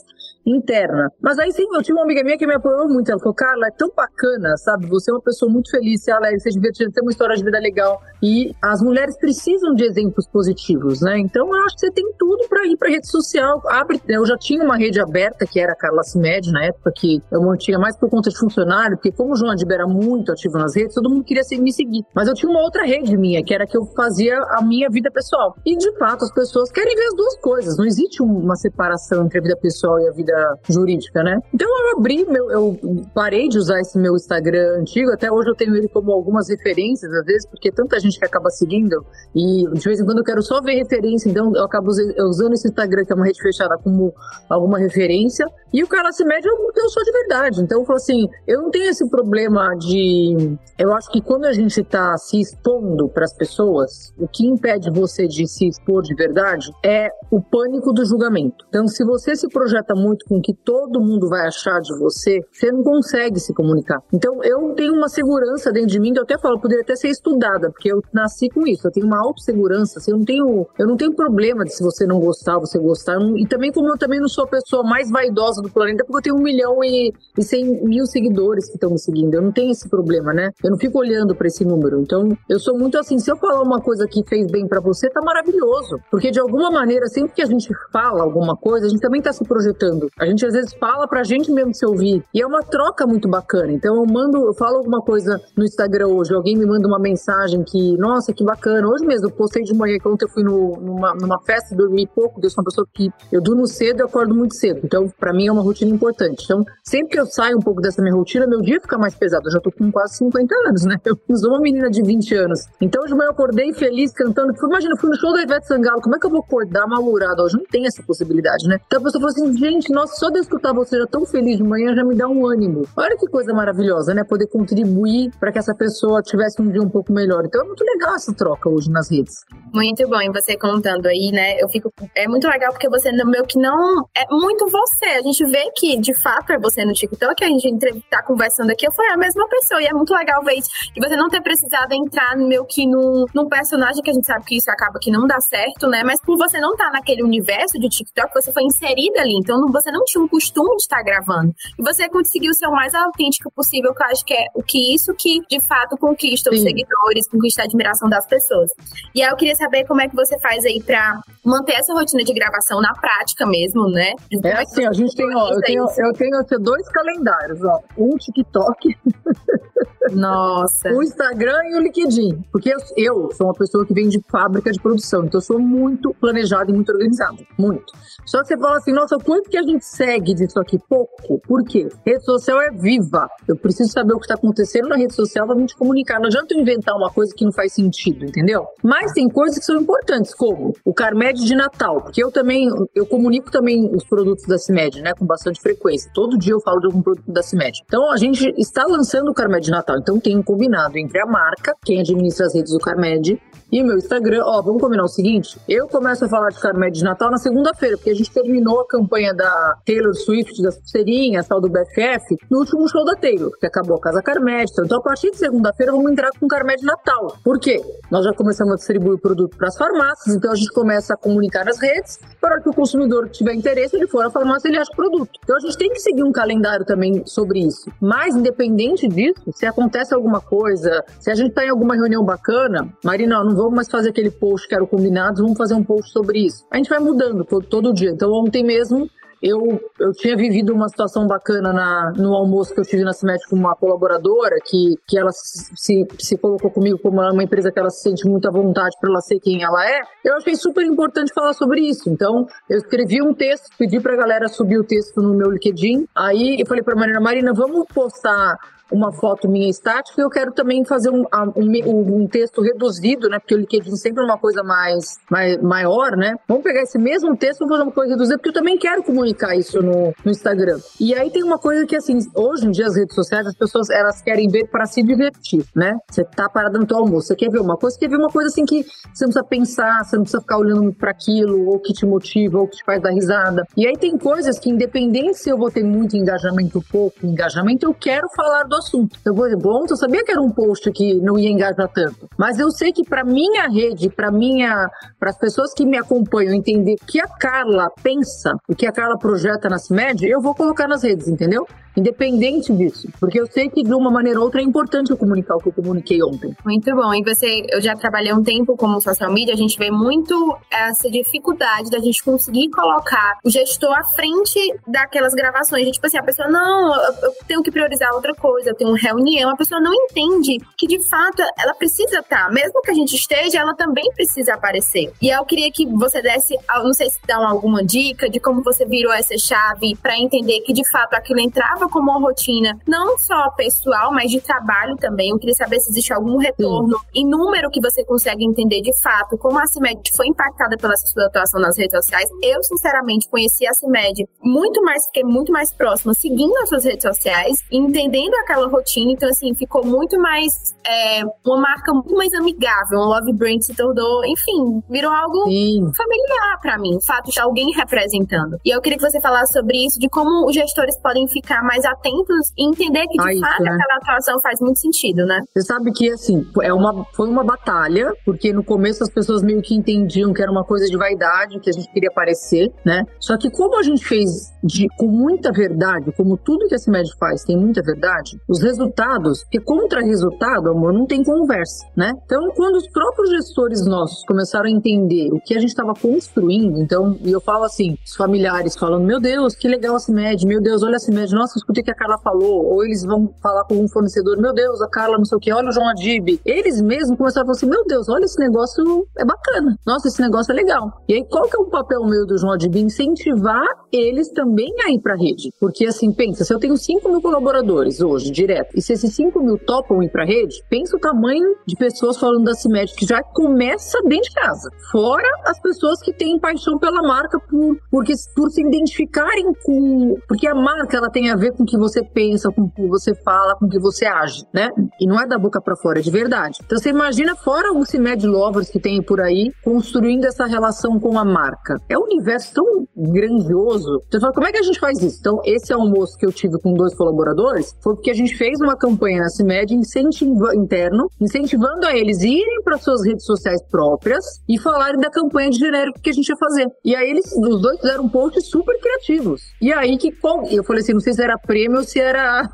[0.47, 1.11] interna.
[1.21, 3.11] Mas aí sim, eu tinha uma amiga minha que me apoiou muito.
[3.11, 4.87] Ela falou, Carla, é tão bacana, sabe?
[4.87, 7.37] Você é uma pessoa muito feliz, você é alegre, você é divertida, tem uma história
[7.37, 8.01] de vida legal.
[8.23, 11.19] E as mulheres precisam de exemplos positivos, né?
[11.19, 13.61] Então eu acho que você tem tudo para ir para rede social.
[13.67, 17.21] Abre, eu já tinha uma rede aberta, que era a Carla Cimed, na época, que
[17.31, 20.59] eu mantinha mais por conta de funcionário, porque como o João Adib era muito ativo
[20.59, 22.05] nas redes, todo mundo queria me seguir.
[22.15, 25.11] Mas eu tinha uma outra rede minha, que era que eu fazia a minha vida
[25.11, 25.57] pessoal.
[25.65, 27.77] E de fato, as pessoas querem ver as duas coisas.
[27.77, 30.36] Não existe uma separação entre a vida pessoal e a vida
[30.69, 31.39] jurídica, né?
[31.53, 32.79] Então eu abri, meu, eu
[33.15, 35.11] parei de usar esse meu Instagram antigo.
[35.13, 38.51] Até hoje eu tenho ele como algumas referências, às vezes, porque tanta gente que acaba
[38.51, 39.05] seguindo.
[39.35, 42.69] E de vez em quando eu quero só ver referência, então eu acabo usando esse
[42.69, 44.15] Instagram, que é uma rede fechada, como
[44.49, 45.47] alguma referência.
[45.73, 47.61] E o cara se mede eu, eu sou de verdade.
[47.61, 50.57] Então eu falo assim, eu não tenho esse problema de.
[50.79, 54.91] Eu acho que quando a gente está se expondo para as pessoas, o que impede
[54.91, 58.65] você de se expor de verdade é o pânico do julgamento.
[58.69, 62.71] Então, se você se projeta muito com que todo mundo vai achar de você, você
[62.71, 64.03] não consegue se comunicar.
[64.13, 67.09] Então, eu tenho uma segurança dentro de mim, que eu até falo, poderia até ser
[67.09, 68.87] estudada, porque eu nasci com isso.
[68.87, 72.07] Eu tenho uma autossegurança, assim, eu não tenho, eu não tenho problema de se você
[72.07, 73.19] não gostar, você gostar.
[73.37, 76.23] E também, como eu também não sou a pessoa mais vaidosa do planeta, porque eu
[76.23, 79.35] tenho um milhão e, e cem mil seguidores que estão me seguindo.
[79.35, 80.51] Eu não tenho esse problema, né?
[80.63, 82.01] Eu não fico olhando para esse número.
[82.01, 85.09] Então, eu sou muito assim, se eu falar uma coisa que fez bem para você,
[85.11, 85.99] tá maravilhoso.
[86.11, 89.33] Porque de alguma maneira, sempre que a gente fala alguma coisa, a gente também tá
[89.33, 90.09] se projetando.
[90.19, 92.25] A gente às vezes fala pra gente mesmo se ouvir.
[92.33, 93.71] E é uma troca muito bacana.
[93.71, 97.63] Então, eu mando, eu falo alguma coisa no Instagram hoje, alguém me manda uma mensagem
[97.63, 98.89] que, nossa, que bacana.
[98.89, 102.07] Hoje mesmo, eu postei de manhã que ontem eu fui no, numa, numa festa, dormi
[102.07, 104.81] pouco, eu sou uma pessoa que eu durmo cedo e acordo muito cedo.
[104.83, 106.45] Então, para mim é uma rotina importante.
[106.45, 109.49] Então, sempre que eu saio um pouco dessa minha rotina, meu dia fica mais pesado.
[109.49, 110.97] Eu já tô com quase 50 anos, né?
[111.05, 112.61] Eu sou uma menina de 20 anos.
[112.81, 114.55] Então, hoje de manhã eu acordei feliz, cantando.
[114.65, 116.01] Imagina, eu fui no show da Ivete Sangalo.
[116.01, 117.43] Como é que eu vou acordar mal-humorado?
[117.43, 118.79] Hoje não tem essa possibilidade, né?
[118.87, 121.65] Então, a pessoa falou assim, gente, nossa, só de escutar você já tão feliz de
[121.65, 122.83] manhã já me dá um ânimo.
[122.95, 124.23] Olha que coisa maravilhosa, né?
[124.29, 127.43] Poder contribuir para que essa pessoa tivesse um dia um pouco melhor.
[127.47, 129.35] Então, é muito legal essa troca hoje nas redes.
[129.73, 130.21] Muito bom.
[130.21, 131.57] E você contando aí, né?
[131.59, 131.91] Eu fico.
[132.15, 134.05] É muito legal porque você, meu que não.
[134.15, 135.07] É muito você.
[135.17, 137.43] A gente vê que, de fato, é você no TikTok.
[137.43, 137.75] A gente
[138.11, 138.87] tá conversando aqui.
[138.87, 139.83] Eu fui a mesma pessoa.
[139.83, 140.69] E é muito legal ver isso.
[140.95, 144.45] E você não ter precisado entrar meu que num, num personagem que a gente sabe
[144.45, 146.03] que isso acaba que não dá certo, né?
[146.05, 149.37] Mas por você não estar tá naquele universo de TikTok, você foi inserida ali.
[149.41, 151.55] Então você não tinha um costume de estar gravando.
[151.79, 154.95] E você conseguiu ser o mais autêntico possível, que eu acho que é o que
[154.95, 156.57] isso que, de fato, conquista Sim.
[156.57, 158.71] os seguidores, conquista a admiração das pessoas.
[159.15, 162.25] E aí eu queria saber como é que você faz aí pra manter essa rotina
[162.25, 164.13] de gravação na prática mesmo, né?
[164.45, 167.81] É, é assim, a gente tem, ó, eu tenho, eu tenho assim, dois calendários, ó.
[167.97, 168.97] Um TikTok.
[170.13, 170.91] Nossa.
[170.91, 172.45] o Instagram e o LinkedIn.
[172.53, 175.59] Porque eu, eu, sou uma pessoa que vem de fábrica de produção, então eu sou
[175.59, 177.39] muito planejada e muito organizada.
[177.59, 177.93] Muito.
[178.25, 180.79] Só que você fala assim, nossa, quanto que a gente segue disso aqui?
[180.89, 181.39] Pouco.
[181.47, 181.89] Por quê?
[182.05, 183.29] Rede social é viva.
[183.47, 186.19] Eu preciso saber o que está acontecendo na rede social para me comunicar.
[186.19, 188.67] Não adianta eu inventar uma coisa que não faz sentido, entendeu?
[188.83, 193.07] Mas tem coisas que são importantes, como o Carmed de Natal, porque eu também, eu
[193.07, 196.11] comunico também os produtos da CIMED, né, com bastante frequência.
[196.15, 197.81] Todo dia eu falo de algum produto da CIMED.
[197.87, 201.27] Então a gente está lançando o Carmed de Natal, então tem um combinado entre a
[201.27, 204.43] marca, quem administra as redes do Carmed, e o meu Instagram.
[204.45, 207.97] Ó, vamos combinar o seguinte: eu começo a falar de Carmed de Natal na segunda-feira,
[207.97, 212.59] porque a gente terminou a campanha da Taylor Swift, das pulseirinhas, tal do BFF, no
[212.59, 214.71] último show da Taylor, que acabou a Casa Carmed.
[214.79, 217.37] Então, a partir de segunda-feira, vamos entrar com Carmed Natal.
[217.43, 217.81] Por quê?
[218.11, 221.17] Nós já começamos a distribuir o produto para as farmácias, então a gente começa a
[221.17, 224.91] comunicar nas redes, para que o consumidor tiver interesse, ele for à farmácia, ele acha
[224.93, 225.39] o produto.
[225.43, 227.91] Então, a gente tem que seguir um calendário também sobre isso.
[228.01, 232.89] Mas, independente disso, se acontece alguma coisa, se a gente está em alguma reunião bacana,
[233.05, 236.13] Marina, não vamos mais fazer aquele post que era o combinado, vamos fazer um post
[236.13, 236.65] sobre isso.
[236.71, 238.11] A gente vai mudando todo, todo dia.
[238.11, 239.09] Então, ontem mesmo,
[239.47, 243.49] eu, eu tinha vivido uma situação bacana na, no almoço que eu tive na CIMET
[243.49, 247.91] com uma colaboradora que, que ela se, se colocou comigo como uma empresa que ela
[247.91, 250.01] se sente muito à vontade para ela ser quem ela é.
[250.25, 252.11] Eu achei super importante falar sobre isso.
[252.11, 256.07] Então, eu escrevi um texto, pedi para a galera subir o texto no meu LinkedIn.
[256.15, 258.59] Aí eu falei para Marina, Marina, vamos postar
[258.91, 261.25] uma foto minha estática, eu quero também fazer um,
[261.57, 263.39] um, um, texto reduzido, né?
[263.39, 266.37] Porque o LinkedIn sempre é uma coisa mais, mais maior, né?
[266.47, 269.57] Vamos pegar esse mesmo texto e fazer uma coisa reduzida, porque eu também quero comunicar
[269.57, 270.79] isso no, no Instagram.
[271.01, 273.91] E aí tem uma coisa que, assim, hoje em dia as redes sociais, as pessoas
[273.91, 275.97] elas querem ver para se divertir, né?
[276.11, 278.31] Você tá parado no teu almoço, você quer ver uma coisa, você quer ver uma
[278.31, 281.81] coisa assim que você não precisa pensar, você não precisa ficar olhando para aquilo, ou
[281.81, 283.65] que te motiva, ou que te faz dar risada.
[283.77, 287.87] E aí tem coisas que, independente se eu vou ter muito engajamento ou pouco engajamento,
[287.87, 289.19] eu quero falar do assunto.
[289.25, 292.29] Eu vou dizer, bom, eu sabia que era um post que não ia engajar tanto,
[292.37, 296.55] mas eu sei que para minha rede, para minha, para as pessoas que me acompanham
[296.55, 300.55] entender o que a Carla pensa, o que a Carla projeta na CIMED, eu vou
[300.55, 301.67] colocar nas redes, entendeu?
[301.97, 305.57] Independente disso, porque eu sei que de uma maneira ou outra é importante eu comunicar
[305.57, 306.55] o que eu comuniquei ontem.
[306.65, 307.15] Muito bom.
[307.15, 311.11] E você, eu já trabalhei um tempo como social media, a gente vê muito essa
[311.11, 315.83] dificuldade da gente conseguir colocar o gestor à frente daquelas gravações.
[315.83, 318.91] A gente, tipo assim, a pessoa, não, eu tenho que priorizar outra coisa, eu tenho
[318.91, 322.95] uma reunião, a pessoa não entende que de fato ela precisa estar, mesmo que a
[322.95, 325.13] gente esteja, ela também precisa aparecer.
[325.21, 328.85] E eu queria que você desse, não sei se dá alguma dica de como você
[328.85, 333.51] virou essa chave para entender que de fato aquilo entrava como uma rotina, não só
[333.51, 335.31] pessoal, mas de trabalho também.
[335.31, 337.05] Eu queria saber se existe algum retorno Sim.
[337.15, 341.27] em número que você consegue entender de fato como a CIMED foi impactada pela sua
[341.27, 342.29] atuação nas redes sociais.
[342.43, 347.03] Eu, sinceramente, conheci a CIMED muito mais, fiquei muito mais próxima, seguindo as suas redes
[347.03, 349.13] sociais, entendendo aquela rotina.
[349.13, 352.99] Então, assim, ficou muito mais é, uma marca muito mais amigável.
[352.99, 355.91] Um Love Brand se tornou, enfim, virou algo Sim.
[355.97, 358.59] familiar para mim, o fato de alguém representando.
[358.65, 361.76] E eu queria que você falasse sobre isso, de como os gestores podem ficar mais
[361.85, 363.71] atentos e entender que, de ah, fato, isso, né?
[363.71, 365.41] aquela atuação faz muito sentido, né?
[365.55, 369.61] Você sabe que, assim, é uma, foi uma batalha, porque no começo as pessoas meio
[369.63, 373.05] que entendiam que era uma coisa de vaidade, que a gente queria aparecer, né?
[373.19, 377.11] Só que como a gente fez de, com muita verdade, como tudo que a CIMED
[377.19, 382.13] faz tem muita verdade, os resultados, porque contra resultado, amor, não tem conversa, né?
[382.25, 386.81] Então, quando os próprios gestores nossos começaram a entender o que a gente estava construindo,
[386.81, 390.61] então, e eu falo assim, os familiares falando, meu Deus, que legal a CIMED, meu
[390.61, 393.75] Deus, olha a CIMED, nossa, escutei que a Carla falou, ou eles vão falar com
[393.75, 396.41] um fornecedor, meu Deus, a Carla não sei o que, olha o João Adib.
[396.45, 400.21] Eles mesmos começaram a falar assim, meu Deus, olha esse negócio, é bacana, nossa, esse
[400.21, 401.03] negócio é legal.
[401.09, 402.77] E aí, qual que é o papel meu do João Adib?
[402.77, 405.51] Incentivar eles também a ir para a rede.
[405.59, 409.41] Porque assim, pensa, se eu tenho 5 mil colaboradores hoje, direto, e se esses 5
[409.43, 413.07] mil topam ir para a rede, pensa o tamanho de pessoas falando da CIMED que
[413.07, 414.71] já começa dentro de casa.
[414.93, 420.17] Fora as pessoas que têm paixão pela marca por, porque, por se identificarem com.
[420.29, 422.87] Porque a marca ela tem a ver com o que você pensa, com o que
[422.87, 424.71] você fala, com o que você age, né?
[425.01, 426.59] E não é da boca para fora, é de verdade.
[426.65, 431.19] Então você imagina fora os CIMED lovers que tem por aí, construindo essa relação com
[431.19, 431.77] a marca.
[431.89, 434.03] É um universo tão grandioso.
[434.11, 435.19] Você fala, como é que a gente faz isso?
[435.21, 438.77] Então, esse almoço que eu tive com dois colaboradores foi porque a gente fez uma
[438.77, 444.59] campanha na CIMED incentiva, interno, incentivando a eles irem para suas redes sociais próprias e
[444.59, 446.67] falarem da campanha de genérico que a gente ia fazer.
[446.85, 449.43] E aí eles, os dois fizeram um post super criativos.
[449.61, 450.15] E aí que
[450.51, 452.49] eu falei assim, não sei se era prêmio se era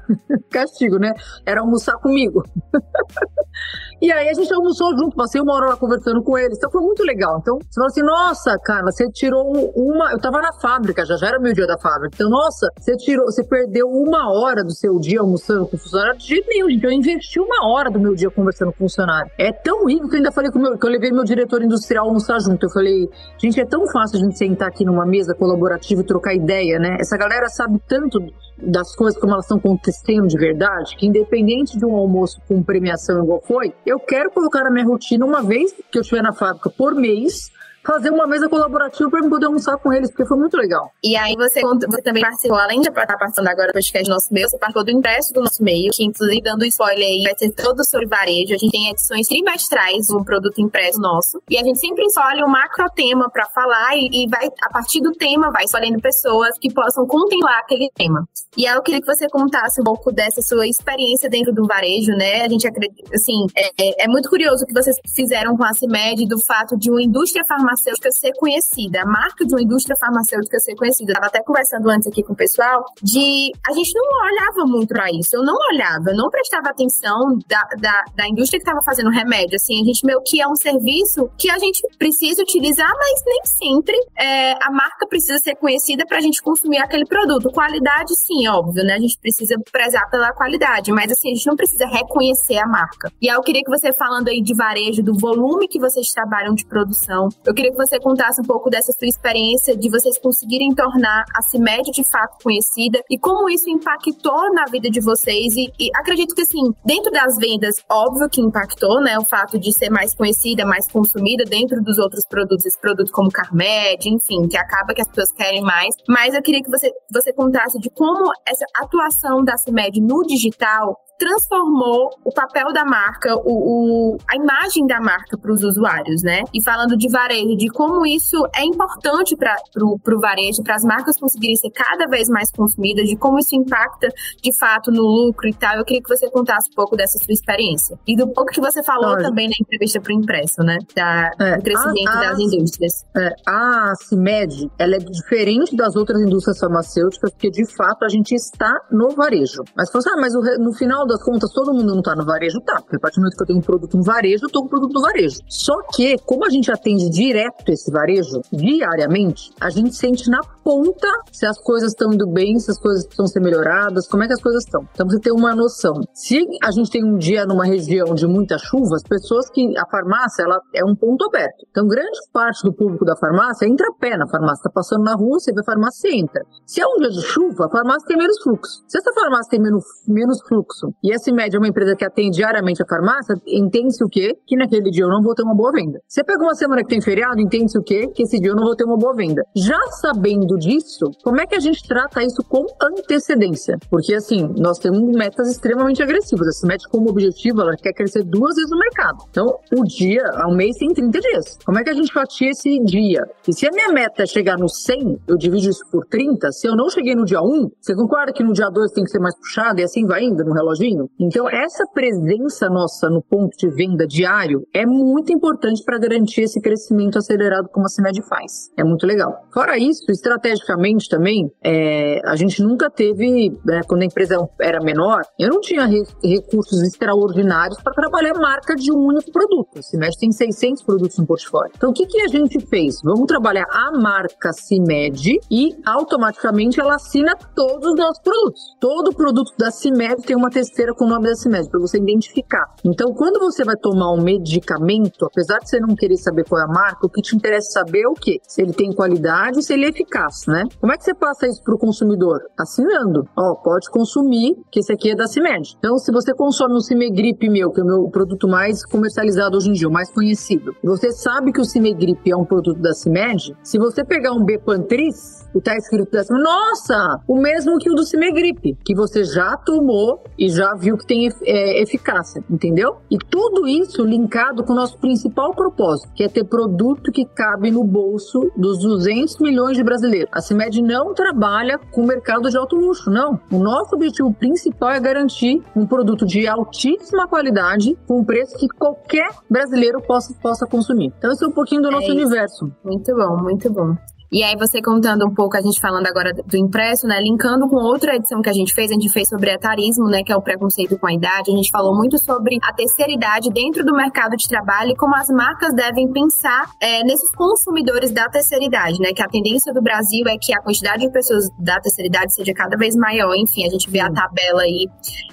[0.50, 1.14] castigo, né?
[1.46, 2.42] Era almoçar comigo.
[4.02, 6.58] e aí a gente almoçou junto, passei uma hora lá conversando com eles.
[6.58, 7.38] Então foi muito legal.
[7.40, 10.10] Então você fala assim, nossa, cara, você tirou uma.
[10.10, 12.10] Eu tava na fábrica, já já era meu dia da fábrica.
[12.12, 16.18] Então, nossa, você tirou, você perdeu uma hora do seu dia almoçando com o funcionário?
[16.18, 16.84] De jeito nenhum, gente.
[16.84, 19.30] Eu investi uma hora do meu dia conversando com o funcionário.
[19.38, 22.06] É tão rico que eu ainda falei com meu, que eu levei meu diretor industrial
[22.06, 22.66] almoçar junto.
[22.66, 26.34] Eu falei, gente, é tão fácil a gente sentar aqui numa mesa colaborativa e trocar
[26.34, 26.96] ideia, né?
[26.98, 28.18] Essa galera sabe tanto
[28.58, 33.22] das coisas como elas estão acontecendo de verdade, que independente de um almoço com premiação
[33.22, 36.70] igual foi, eu quero colocar na minha rotina uma vez que eu estiver na fábrica
[36.70, 37.50] por mês,
[37.84, 40.90] fazer uma mesa colaborativa para poder almoçar com eles, porque foi muito legal.
[41.02, 44.48] E aí você, você também participou, além de estar participando agora do podcast nosso meio,
[44.48, 47.84] você participou do impresso do nosso meio, que inclusive dando spoiler aí, vai ser todo
[47.84, 48.54] sobre varejo.
[48.54, 51.42] A gente tem edições trimestrais do produto impresso nosso.
[51.50, 55.00] E a gente sempre escolhe um macro tema para falar e, e, vai, a partir
[55.00, 58.24] do tema, vai escolhendo pessoas que possam contemplar aquele tema.
[58.56, 62.12] E aí eu queria que você contasse um pouco dessa sua experiência dentro do varejo,
[62.12, 62.42] né?
[62.42, 65.72] A gente acredita, assim, é, é, é muito curioso o que vocês fizeram com a
[65.72, 69.96] CIMED do fato de uma indústria farmacêutica farmacêutica ser conhecida, a marca de uma indústria
[69.96, 71.12] farmacêutica ser conhecida.
[71.12, 75.10] Estava até conversando antes aqui com o pessoal de a gente não olhava muito para
[75.10, 75.36] isso.
[75.36, 79.56] Eu não olhava, eu não prestava atenção da, da, da indústria que estava fazendo remédio.
[79.56, 83.40] Assim, a gente meio que é um serviço que a gente precisa utilizar, mas nem
[83.44, 87.50] sempre é, a marca precisa ser conhecida para a gente consumir aquele produto.
[87.50, 88.94] Qualidade, sim, óbvio, né?
[88.94, 93.10] A gente precisa prezar pela qualidade, mas assim, a gente não precisa reconhecer a marca.
[93.20, 96.54] E aí eu queria que você, falando aí de varejo, do volume que vocês trabalham
[96.54, 100.74] de produção, eu queria que você contasse um pouco dessa sua experiência de vocês conseguirem
[100.74, 105.54] tornar a CIMED de fato conhecida e como isso impactou na vida de vocês.
[105.54, 109.16] E, e, acredito que, assim, dentro das vendas, óbvio que impactou, né?
[109.16, 113.30] O fato de ser mais conhecida, mais consumida dentro dos outros produtos, esse produto como
[113.30, 115.94] Carmed, enfim, que acaba que as pessoas querem mais.
[116.08, 120.98] Mas eu queria que você, você contasse de como essa atuação da CIMED no digital
[121.22, 126.42] transformou o papel da marca, o, o a imagem da marca para os usuários, né?
[126.52, 129.54] E falando de varejo, de como isso é importante para
[129.84, 134.08] o varejo, para as marcas conseguirem ser cada vez mais consumidas, de como isso impacta
[134.42, 135.76] de fato no lucro e tal.
[135.76, 137.96] Eu queria que você contasse um pouco dessa sua experiência.
[138.06, 140.78] E do pouco que você falou também na entrevista para o Impresso, né?
[140.94, 142.92] Da, é, do crescimento a, a, das indústrias.
[143.16, 148.34] É, a CIMED, ela é diferente das outras indústrias farmacêuticas, porque de fato a gente
[148.34, 149.62] está no varejo.
[149.76, 152.60] Mas ah, mas no final das contas, todo mundo não tá no varejo?
[152.60, 154.60] Tá, porque a partir do momento que eu tenho um produto no varejo, eu tô
[154.60, 155.38] com um produto no varejo.
[155.48, 161.08] Só que, como a gente atende direto esse varejo, diariamente, a gente sente na aponta
[161.32, 164.32] se as coisas estão indo bem, se as coisas precisam ser melhoradas, como é que
[164.32, 164.86] as coisas estão.
[164.94, 165.94] Então você tem uma noção.
[166.14, 169.86] Se a gente tem um dia numa região de muita chuva, as pessoas que a
[169.90, 171.66] farmácia ela é um ponto aberto.
[171.70, 175.14] Então grande parte do público da farmácia entra a pé na farmácia, tá passando na
[175.14, 176.42] rua, você vê a farmácia, entra.
[176.64, 178.84] Se é um dia de chuva, a farmácia tem menos fluxo.
[178.86, 182.36] Se essa farmácia tem menos, menos fluxo e essa média é uma empresa que atende
[182.36, 184.36] diariamente a farmácia, entende-se o quê?
[184.46, 185.98] Que naquele dia eu não vou ter uma boa venda.
[186.06, 188.08] Você pega uma semana que tem feriado, entende-se o quê?
[188.14, 189.42] Que esse dia eu não vou ter uma boa venda.
[189.54, 193.78] Já sabendo disso, como é que a gente trata isso com antecedência?
[193.90, 196.48] Porque assim, nós temos metas extremamente agressivas.
[196.48, 199.24] Essa meta como objetivo, ela quer crescer duas vezes no mercado.
[199.30, 201.58] Então, o dia, ao mês tem 30 dias.
[201.64, 203.24] Como é que a gente fatia esse dia?
[203.46, 206.50] E se a minha meta é chegar no 100, eu divido isso por 30.
[206.52, 209.10] Se eu não cheguei no dia 1, você concorda que no dia 2 tem que
[209.10, 211.08] ser mais puxado e assim vai indo no reloginho?
[211.18, 216.60] Então, essa presença nossa no ponto de venda diário é muito importante para garantir esse
[216.60, 218.70] crescimento acelerado como a CIMED faz.
[218.76, 219.46] É muito legal.
[219.52, 220.04] Fora isso,
[220.42, 225.60] estrategicamente também, é, a gente nunca teve, né, quando a empresa era menor, eu não
[225.60, 229.82] tinha re recursos extraordinários para trabalhar marca de um único produto.
[229.82, 231.72] CIMED tem 600 produtos no portfólio.
[231.76, 233.00] Então, o que, que a gente fez?
[233.02, 238.60] Vamos trabalhar a marca CIMED e automaticamente ela assina todos os nossos produtos.
[238.80, 242.66] Todo produto da CIMED tem uma testeira com o nome da CIMED para você identificar.
[242.84, 246.64] Então, quando você vai tomar um medicamento, apesar de você não querer saber qual é
[246.64, 248.40] a marca, o que te interessa saber é o quê?
[248.42, 250.64] Se ele tem qualidade se ele é eficaz, né?
[250.80, 252.40] Como é que você passa isso para o consumidor?
[252.58, 253.28] Assinando.
[253.36, 255.76] Ó, pode consumir, que esse aqui é da CIMED.
[255.78, 259.70] Então, se você consome um Cimegrip meu, que é o meu produto mais comercializado hoje
[259.70, 263.56] em dia, o mais conhecido, você sabe que o Cimegrip é um produto da CIMED,
[263.62, 268.04] se você pegar um Bepantris, e tá escrito da nossa, o mesmo que o do
[268.04, 272.96] Cimegrip, que você já tomou e já viu que tem é, eficácia, entendeu?
[273.10, 277.70] E tudo isso linkado com o nosso principal propósito, que é ter produto que cabe
[277.70, 280.21] no bolso dos 200 milhões de brasileiros.
[280.30, 283.40] A CIMED não trabalha com o mercado de alto luxo, não.
[283.50, 288.68] O nosso objetivo principal é garantir um produto de altíssima qualidade, com um preço que
[288.68, 291.12] qualquer brasileiro possa, possa consumir.
[291.18, 292.72] Então, esse é um pouquinho do nosso é universo.
[292.84, 293.96] Muito bom, muito bom.
[294.32, 297.20] E aí você contando um pouco, a gente falando agora do impresso, né?
[297.20, 300.22] Linkando com outra edição que a gente fez, a gente fez sobre etarismo, né?
[300.24, 301.50] Que é o preconceito com a idade.
[301.52, 305.14] A gente falou muito sobre a terceira idade dentro do mercado de trabalho e como
[305.14, 309.12] as marcas devem pensar é, nesses consumidores da terceira idade, né?
[309.12, 312.54] Que a tendência do Brasil é que a quantidade de pessoas da terceira idade seja
[312.54, 313.34] cada vez maior.
[313.36, 314.88] Enfim, a gente vê a tabela aí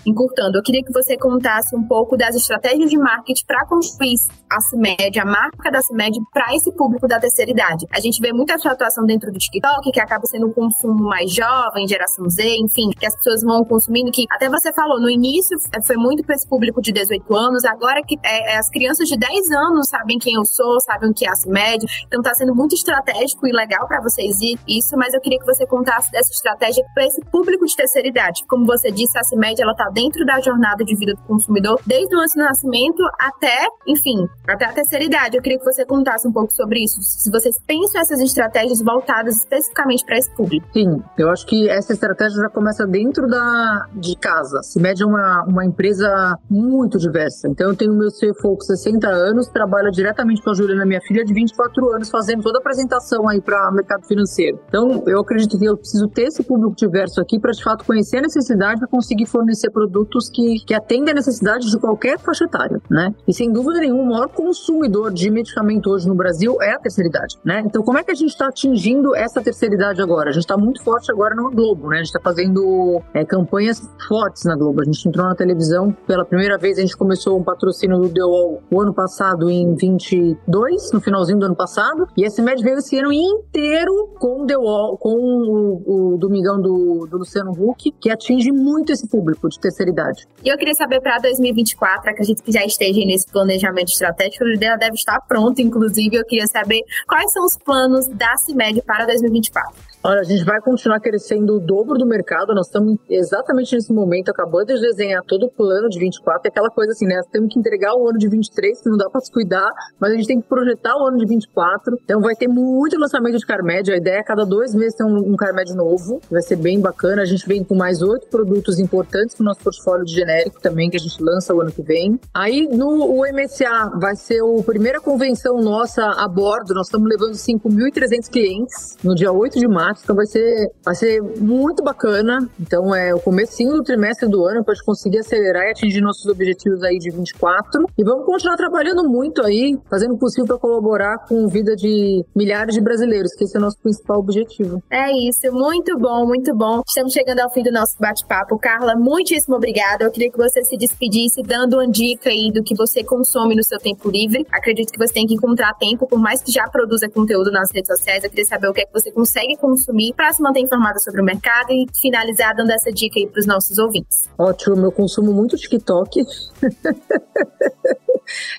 [0.06, 0.58] encurtando.
[0.58, 4.16] Eu queria que você contasse um pouco das estratégias de marketing para construir
[4.52, 7.86] a CIMED, a marca da CIMED, para esse público da terceira idade.
[7.93, 11.88] A gente vê muita atuação dentro do TikTok, que acaba sendo um consumo mais jovem,
[11.88, 15.82] geração Z, enfim, que as pessoas vão consumindo, que até você falou, no início é,
[15.82, 19.18] foi muito para esse público de 18 anos, agora que é, é, as crianças de
[19.18, 22.56] 10 anos sabem quem eu sou, sabem o que é a CIMED, então tá sendo
[22.56, 24.38] muito estratégico e legal para vocês
[24.68, 28.44] isso, mas eu queria que você contasse dessa estratégia para esse público de terceira idade.
[28.48, 32.16] Como você disse, a CIMED, ela tá dentro da jornada de vida do consumidor, desde
[32.16, 35.38] o antes do nascimento até, enfim, até a terceira idade.
[35.38, 37.02] Eu queria que você contasse um pouco sobre isso.
[37.02, 40.65] Se vocês pensam essas estratégias voltadas especificamente para esse público.
[40.73, 44.61] Sim, eu acho que essa estratégia já começa dentro da, de casa.
[44.63, 47.47] Se mede uma, uma empresa muito diversa.
[47.47, 51.23] Então, eu tenho meu CFO com 60 anos, trabalha diretamente com a Juliana, minha filha,
[51.23, 54.59] de 24 anos, fazendo toda a apresentação aí para mercado financeiro.
[54.67, 58.17] Então, eu acredito que eu preciso ter esse público diverso aqui para, de fato, conhecer
[58.17, 62.82] a necessidade e conseguir fornecer produtos que, que atendem a necessidade de qualquer faixa etária,
[62.89, 63.13] né?
[63.27, 67.09] E, sem dúvida nenhuma, o maior consumidor de medicamento hoje no Brasil é a terceira
[67.09, 67.61] idade, né?
[67.65, 68.68] Então, como é que a gente está atingindo
[69.15, 70.30] essa terceira idade agora.
[70.30, 71.95] A gente está muito forte agora no Globo, né?
[71.95, 74.82] A gente está fazendo é, campanhas fortes na Globo.
[74.82, 78.24] A gente entrou na televisão pela primeira vez, a gente começou um patrocínio do The
[78.24, 82.78] Wall o ano passado, em 22, no finalzinho do ano passado, e esse MED veio
[82.78, 88.09] esse ano inteiro com The Wall, com o, o Domingão do, do Luciano Huck, que
[88.09, 90.28] atinge muito esse público de terceira idade.
[90.43, 94.78] E eu queria saber para 2024, acredito que já esteja nesse planejamento estratégico, a ideia
[94.78, 99.89] deve estar pronta, inclusive, eu queria saber quais são os planos da CIMED para 2024.
[100.02, 102.56] Olha, a gente vai continuar crescendo o dobro do mercado.
[102.56, 106.41] Nós estamos exatamente nesse momento acabando de desenhar todo o plano de 24.
[106.45, 107.22] É aquela coisa assim, né?
[107.30, 109.70] Temos que entregar o ano de 23, que não dá para se cuidar,
[110.00, 112.00] mas a gente tem que projetar o ano de 24.
[112.02, 113.91] Então vai ter muito lançamento de Carmed.
[113.91, 116.22] A ideia é cada dois meses ter um, um Carmed novo.
[116.32, 117.22] Vai ser bem bacana.
[117.22, 120.89] A gente vem com mais oito produtos importantes para o nosso portfólio de genérico também,
[120.89, 122.18] que a gente lança o ano que vem.
[122.34, 126.74] Aí no MSA vai ser a primeira convenção nossa a bordo.
[126.74, 131.22] Nós estamos levando 5.300 clientes no dia 8 de maio então vai ser, vai ser
[131.22, 132.40] muito bacana.
[132.60, 136.02] Então é o comecinho do trimestre do ano para a gente conseguir acelerar e atingir
[136.02, 137.86] nossos objetivos aí de 24.
[137.98, 142.24] E vamos continuar trabalhando muito aí, fazendo o possível para colaborar com a vida de
[142.36, 144.82] milhares de brasileiros, que esse é o nosso principal objetivo.
[144.90, 146.82] É isso, muito bom, muito bom.
[146.88, 148.58] Estamos chegando ao fim do nosso bate-papo.
[148.60, 150.06] Carla, muitíssimo obrigada.
[150.06, 153.64] Eu queria que você se despedisse dando uma dica aí do que você consome no
[153.64, 154.46] seu tempo livre.
[154.52, 157.88] Acredito que você tem que encontrar tempo, por mais que já produza conteúdo nas redes
[157.88, 158.24] sociais.
[158.24, 159.78] Eu queria saber o que é que você consegue consumir
[160.15, 163.45] para se manter informada sobre o mercado e finalizar dando essa dica aí para os
[163.45, 164.30] nossos ouvintes.
[164.38, 166.23] Ótimo, eu consumo muito TikTok.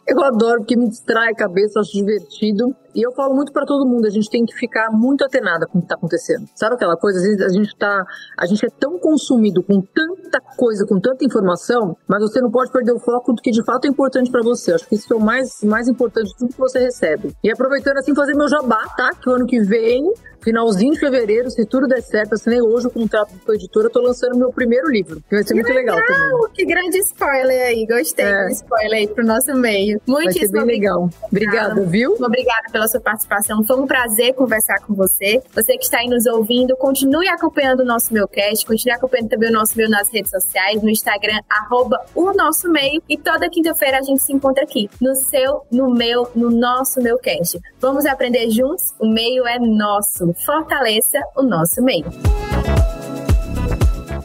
[0.07, 2.75] eu adoro porque me distrai a cabeça, acho divertido.
[2.95, 5.79] E eu falo muito para todo mundo, a gente tem que ficar muito atenada com
[5.79, 6.49] o que está acontecendo.
[6.57, 7.19] Sabe aquela coisa?
[7.19, 8.05] Às vezes a gente tá,
[8.37, 12.73] a gente é tão consumido com tanta coisa, com tanta informação, mas você não pode
[12.73, 14.73] perder o foco do que de fato é importante para você.
[14.73, 17.33] Acho que isso é o mais, mais importante de tudo que você recebe.
[17.45, 19.11] E aproveitando assim, fazer meu jabá, tá?
[19.15, 20.13] Que o ano que vem
[20.43, 24.01] finalzinho de fevereiro, se tudo der certo, assinei hoje o contrato com a editora, tô
[24.01, 26.51] lançando meu primeiro livro, que vai ser que muito legal, legal também.
[26.55, 28.45] Que grande spoiler aí, gostei é.
[28.45, 30.01] do spoiler aí pro nosso meio.
[30.07, 31.09] Muito Vai ser bem legal.
[31.31, 32.17] Obrigada, viu?
[32.21, 35.43] Obrigada pela sua participação, foi um prazer conversar com você.
[35.55, 39.53] Você que está aí nos ouvindo, continue acompanhando o nosso Meucast, continue acompanhando também o
[39.53, 44.03] nosso meio nas redes sociais, no Instagram, arroba o nosso meio, e toda quinta-feira a
[44.03, 47.59] gente se encontra aqui, no seu, no meu, no nosso Meucast.
[47.79, 48.95] Vamos aprender juntos?
[48.99, 52.07] O meio é nosso fortaleça o nosso meio.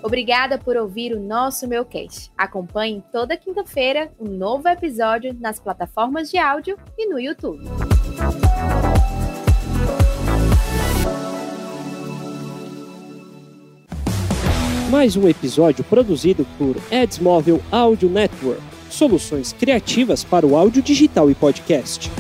[0.06, 2.32] Obrigada por ouvir o nosso Meucast.
[2.38, 7.64] Acompanhe toda quinta-feira um novo episódio nas plataformas de áudio e no YouTube.
[14.92, 18.62] Mais um episódio produzido por Edsmóvel Audio Network.
[18.90, 22.12] Soluções criativas para o áudio digital e podcast.